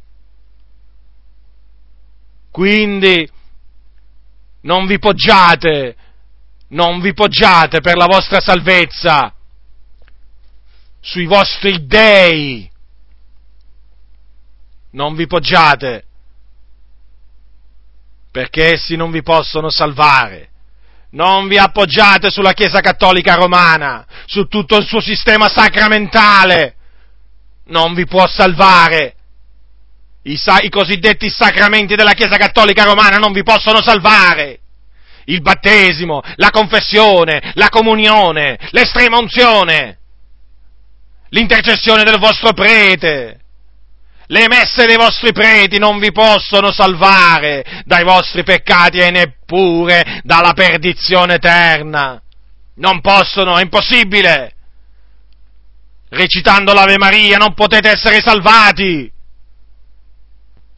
Quindi 2.49 3.29
non 4.61 4.85
vi 4.85 4.99
poggiate. 4.99 5.97
Non 6.69 7.01
vi 7.01 7.13
poggiate 7.13 7.81
per 7.81 7.97
la 7.97 8.07
vostra 8.07 8.39
salvezza 8.39 9.32
sui 11.03 11.25
vostri 11.25 11.85
dei, 11.85 12.71
non 14.91 15.15
vi 15.15 15.27
poggiate 15.27 16.05
perché 18.31 18.73
essi 18.73 18.95
non 18.95 19.11
vi 19.11 19.21
possono 19.21 19.69
salvare. 19.69 20.49
Non 21.11 21.47
vi 21.47 21.59
appoggiate 21.59 22.31
sulla 22.31 22.53
Chiesa 22.53 22.79
Cattolica 22.79 23.35
Romana, 23.35 24.07
su 24.25 24.47
tutto 24.47 24.75
il 24.77 24.87
suo 24.87 24.99
sistema 24.99 25.47
sacramentale. 25.49 26.75
Non 27.65 27.93
vi 27.93 28.07
può 28.07 28.25
salvare. 28.25 29.13
I, 30.23 30.35
sa- 30.35 30.61
I, 30.61 30.69
cosiddetti 30.69 31.29
sacramenti 31.29 31.95
della 31.95 32.13
Chiesa 32.13 32.37
Cattolica 32.37 32.85
Romana 32.85 33.17
non 33.17 33.33
vi 33.33 33.43
possono 33.43 33.83
salvare 33.83 34.61
il 35.25 35.41
battesimo, 35.41 36.21
la 36.37 36.49
confessione, 36.49 37.51
la 37.53 37.69
comunione, 37.69 38.57
l'estrema 38.71 39.19
unzione, 39.19 39.99
l'intercessione 41.33 42.03
del 42.03 42.17
vostro 42.17 42.53
prete. 42.53 43.41
Le 44.27 44.47
messe 44.47 44.85
dei 44.85 44.95
vostri 44.95 45.33
preti 45.33 45.77
non 45.77 45.99
vi 45.99 46.11
possono 46.11 46.71
salvare 46.71 47.83
dai 47.85 48.03
vostri 48.03 48.43
peccati 48.43 48.97
e 48.97 49.11
neppure 49.11 50.21
dalla 50.23 50.53
perdizione 50.53 51.35
eterna. 51.35 52.19
Non 52.75 53.01
possono, 53.01 53.57
è 53.57 53.61
impossibile. 53.61 54.55
Recitando 56.09 56.73
l'Ave 56.73 56.97
Maria 56.97 57.37
non 57.37 57.53
potete 57.53 57.89
essere 57.89 58.21
salvati. 58.21 59.11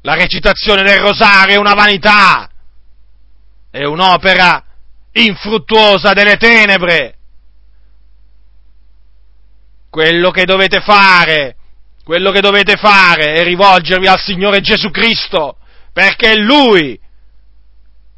La 0.02 0.16
recitazione 0.16 0.84
del 0.84 1.00
rosario 1.00 1.56
è 1.56 1.58
una 1.58 1.74
vanità 1.74 2.50
è 3.76 3.84
un'opera 3.84 4.64
infruttuosa 5.12 6.14
delle 6.14 6.38
tenebre. 6.38 7.15
Quello 9.96 10.30
che 10.30 10.44
dovete 10.44 10.82
fare, 10.82 11.56
quello 12.04 12.32
che 12.32 12.42
dovete 12.42 12.76
fare 12.76 13.32
è 13.32 13.44
rivolgervi 13.46 14.08
al 14.08 14.20
Signore 14.20 14.60
Gesù 14.60 14.92
Cristo, 14.92 15.56
perché 15.94 16.34
è 16.34 16.36
Lui, 16.36 17.00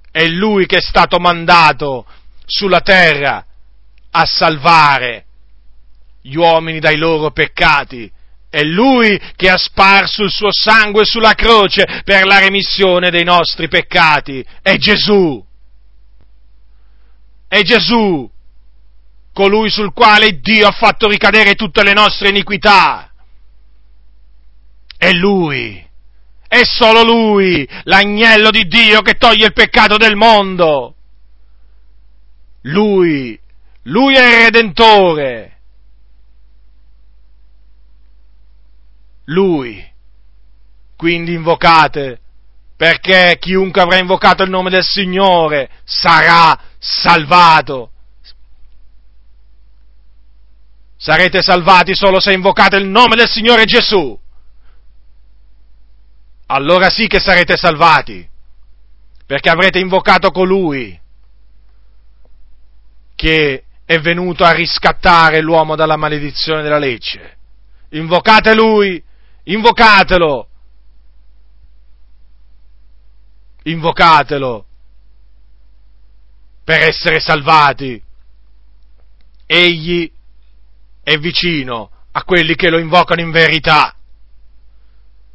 è 0.10 0.26
Lui 0.26 0.66
che 0.66 0.78
è 0.78 0.82
stato 0.82 1.20
mandato 1.20 2.08
sulla 2.48 2.80
terra 2.80 3.46
a 4.10 4.26
salvare 4.26 5.26
gli 6.24 6.34
uomini 6.34 6.80
dai 6.80 6.98
loro 6.98 7.30
peccati. 7.30 8.12
È 8.50 8.64
Lui 8.64 9.22
che 9.36 9.48
ha 9.48 9.58
sparso 9.58 10.24
il 10.24 10.32
suo 10.32 10.52
sangue 10.52 11.06
sulla 11.06 11.36
croce 11.36 12.02
per 12.04 12.26
la 12.26 12.40
remissione 12.40 13.12
dei 13.12 13.24
nostri 13.24 13.68
peccati. 13.68 14.44
È 14.64 14.78
Gesù. 14.78 15.46
È 17.48 17.62
Gesù, 17.62 18.28
colui 19.38 19.70
sul 19.70 19.94
quale 19.94 20.40
Dio 20.40 20.66
ha 20.66 20.72
fatto 20.72 21.08
ricadere 21.08 21.54
tutte 21.54 21.84
le 21.84 21.94
nostre 21.94 22.30
iniquità. 22.30 23.12
È 24.98 25.12
Lui, 25.12 25.88
è 26.48 26.64
solo 26.64 27.04
Lui, 27.04 27.70
l'agnello 27.84 28.50
di 28.50 28.66
Dio 28.66 29.02
che 29.02 29.14
toglie 29.14 29.46
il 29.46 29.54
peccato 29.54 29.98
del 29.98 30.16
mondo. 30.16 30.96
Lui, 32.62 33.40
Lui 33.84 34.16
è 34.16 34.26
il 34.26 34.44
Redentore. 34.46 35.58
Lui. 39.26 39.86
Quindi 40.96 41.34
invocate 41.34 42.22
perché 42.76 43.38
chiunque 43.40 43.84
avrà 43.84 43.98
invocato 44.00 44.42
il 44.42 44.50
nome 44.50 44.72
del 44.72 44.84
Signore 44.84 45.70
sarà 45.84 46.60
salvato. 46.80 47.92
Sarete 51.08 51.42
salvati 51.42 51.96
solo 51.96 52.20
se 52.20 52.34
invocate 52.34 52.76
il 52.76 52.86
nome 52.86 53.16
del 53.16 53.30
Signore 53.30 53.64
Gesù. 53.64 54.20
Allora 56.48 56.90
sì 56.90 57.08
che 57.08 57.22
sarete 57.22 57.56
salvati, 57.56 58.28
perché 59.26 59.50
avrete 59.50 59.80
invocato 59.80 60.32
colui 60.32 61.00
che 63.16 63.64
è 63.86 64.00
venuto 64.00 64.44
a 64.44 64.52
riscattare 64.52 65.40
l'uomo 65.40 65.78
dalla 65.78 65.96
maledizione 65.96 66.62
della 66.62 66.78
legge. 66.78 67.38
Invocate 67.92 68.54
lui, 68.54 69.02
invocatelo, 69.44 70.50
invocatelo 73.64 74.66
per 76.66 76.82
essere 76.82 77.22
salvati. 77.22 78.04
Egli 79.46 80.16
è 81.08 81.18
vicino 81.20 81.90
a 82.12 82.26
quelli 82.26 82.56
che 82.56 82.70
lo 82.70 82.80
invocano 82.80 83.22
in 83.22 83.32
verità. 83.32 83.96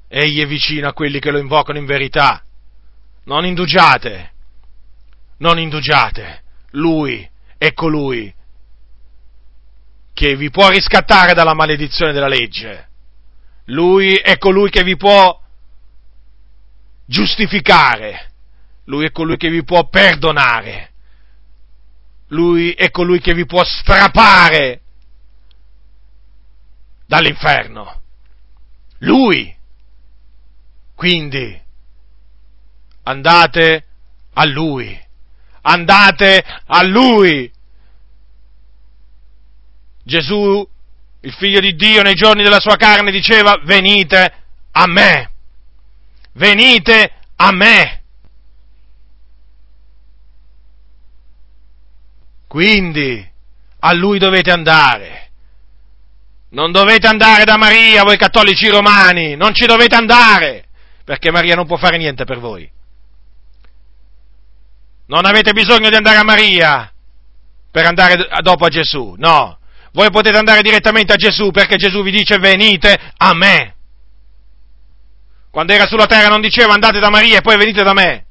Egli 0.06 0.42
è 0.42 0.46
vicino 0.46 0.86
a 0.86 0.92
quelli 0.92 1.18
che 1.18 1.30
lo 1.30 1.38
invocano 1.38 1.78
in 1.78 1.86
verità. 1.86 2.44
Non 3.24 3.46
indugiate, 3.46 4.32
non 5.38 5.58
indugiate. 5.58 6.42
Lui 6.72 7.26
è 7.56 7.72
colui 7.72 8.30
che 10.12 10.36
vi 10.36 10.50
può 10.50 10.68
riscattare 10.68 11.32
dalla 11.32 11.54
maledizione 11.54 12.12
della 12.12 12.28
legge. 12.28 12.88
Lui 13.66 14.16
è 14.16 14.36
colui 14.36 14.68
che 14.68 14.82
vi 14.82 14.98
può 14.98 15.40
giustificare. 17.06 18.30
Lui 18.84 19.06
è 19.06 19.10
colui 19.10 19.38
che 19.38 19.48
vi 19.48 19.64
può 19.64 19.88
perdonare. 19.88 20.90
Lui 22.28 22.72
è 22.72 22.90
colui 22.90 23.20
che 23.20 23.32
vi 23.32 23.46
può 23.46 23.64
strapare 23.64 24.81
dall'inferno. 27.12 28.00
Lui. 29.00 29.54
Quindi 30.94 31.60
andate 33.02 33.86
a 34.32 34.46
Lui. 34.46 34.98
Andate 35.60 36.42
a 36.64 36.82
Lui. 36.82 37.52
Gesù, 40.02 40.66
il 41.20 41.32
figlio 41.34 41.60
di 41.60 41.74
Dio, 41.74 42.00
nei 42.00 42.14
giorni 42.14 42.42
della 42.42 42.60
sua 42.60 42.76
carne 42.76 43.10
diceva, 43.10 43.60
venite 43.62 44.34
a 44.70 44.86
me. 44.86 45.30
Venite 46.32 47.12
a 47.36 47.52
me. 47.52 48.02
Quindi 52.48 53.30
a 53.80 53.92
lui 53.92 54.18
dovete 54.18 54.50
andare. 54.50 55.21
Non 56.52 56.70
dovete 56.70 57.06
andare 57.06 57.44
da 57.44 57.56
Maria, 57.56 58.02
voi 58.02 58.18
cattolici 58.18 58.68
romani, 58.68 59.36
non 59.36 59.54
ci 59.54 59.64
dovete 59.64 59.94
andare, 59.94 60.66
perché 61.04 61.30
Maria 61.30 61.54
non 61.54 61.66
può 61.66 61.76
fare 61.76 61.96
niente 61.96 62.24
per 62.24 62.38
voi. 62.38 62.70
Non 65.06 65.24
avete 65.24 65.52
bisogno 65.52 65.88
di 65.88 65.96
andare 65.96 66.18
a 66.18 66.24
Maria 66.24 66.92
per 67.70 67.86
andare 67.86 68.28
dopo 68.42 68.66
a 68.66 68.68
Gesù, 68.68 69.14
no. 69.16 69.58
Voi 69.92 70.10
potete 70.10 70.36
andare 70.36 70.62
direttamente 70.62 71.12
a 71.12 71.16
Gesù 71.16 71.50
perché 71.50 71.76
Gesù 71.76 72.02
vi 72.02 72.10
dice 72.10 72.38
venite 72.38 72.98
a 73.16 73.34
me. 73.34 73.74
Quando 75.50 75.72
era 75.72 75.86
sulla 75.86 76.06
terra 76.06 76.28
non 76.28 76.40
diceva 76.40 76.74
andate 76.74 76.98
da 76.98 77.10
Maria 77.10 77.38
e 77.38 77.42
poi 77.42 77.56
venite 77.56 77.82
da 77.82 77.92
me. 77.94 78.26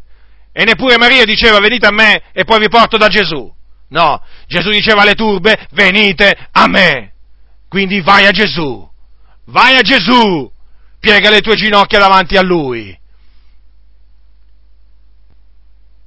E 0.51 0.63
neppure 0.63 0.97
Maria 0.97 1.23
diceva 1.25 1.59
venite 1.59 1.87
a 1.87 1.91
me 1.91 2.21
e 2.33 2.43
poi 2.43 2.59
vi 2.59 2.69
porto 2.69 2.97
da 2.97 3.07
Gesù. 3.07 3.51
No, 3.89 4.21
Gesù 4.47 4.69
diceva 4.69 5.01
alle 5.01 5.15
turbe, 5.15 5.67
venite 5.71 6.49
a 6.51 6.67
me. 6.67 7.10
Quindi 7.71 8.01
vai 8.01 8.25
a 8.25 8.31
Gesù, 8.31 8.85
vai 9.45 9.77
a 9.77 9.81
Gesù, 9.81 10.51
piega 10.99 11.29
le 11.29 11.39
tue 11.39 11.55
ginocchia 11.55 11.99
davanti 11.99 12.35
a 12.35 12.41
Lui. 12.41 12.99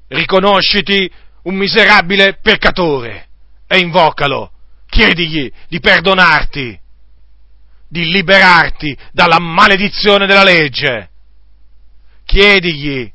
Riconosciti 0.08 1.10
un 1.44 1.54
miserabile 1.54 2.34
peccatore 2.34 3.28
e 3.66 3.78
invocalo, 3.78 4.52
chiedigli 4.86 5.50
di 5.66 5.80
perdonarti, 5.80 6.78
di 7.88 8.10
liberarti 8.10 8.94
dalla 9.10 9.38
maledizione 9.38 10.26
della 10.26 10.44
legge. 10.44 11.08
Chiedigli 12.26 13.10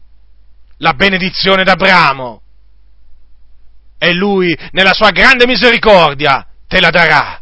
la 0.78 0.94
benedizione 0.94 1.64
d'Abramo 1.64 2.42
e 4.00 4.12
lui 4.12 4.58
nella 4.72 4.96
sua 4.96 5.12
grande 5.12 5.46
misericordia 5.46 6.48
te 6.68 6.80
la 6.80 6.90
darà. 6.90 7.39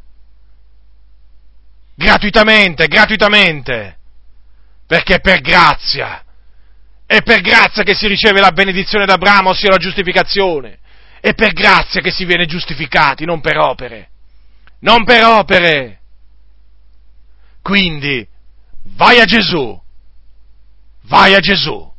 Gratuitamente, 1.99 2.85
gratuitamente, 2.87 3.97
perché 4.85 5.19
per 5.19 5.41
grazia, 5.41 6.23
è 7.07 7.23
per 7.23 7.41
grazia 7.41 7.81
che 7.81 7.95
si 7.95 8.05
riceve 8.05 8.39
la 8.39 8.51
benedizione 8.51 9.07
d'Abramo, 9.07 9.49
ossia 9.49 9.71
la 9.71 9.77
giustificazione, 9.77 10.77
è 11.19 11.33
per 11.33 11.53
grazia 11.53 11.99
che 11.99 12.11
si 12.11 12.23
viene 12.23 12.45
giustificati, 12.45 13.25
non 13.25 13.41
per 13.41 13.57
opere, 13.57 14.09
non 14.81 15.05
per 15.05 15.25
opere. 15.25 15.99
Quindi, 17.63 18.27
vai 18.95 19.19
a 19.19 19.25
Gesù, 19.25 19.81
vai 21.01 21.33
a 21.33 21.39
Gesù 21.39 21.95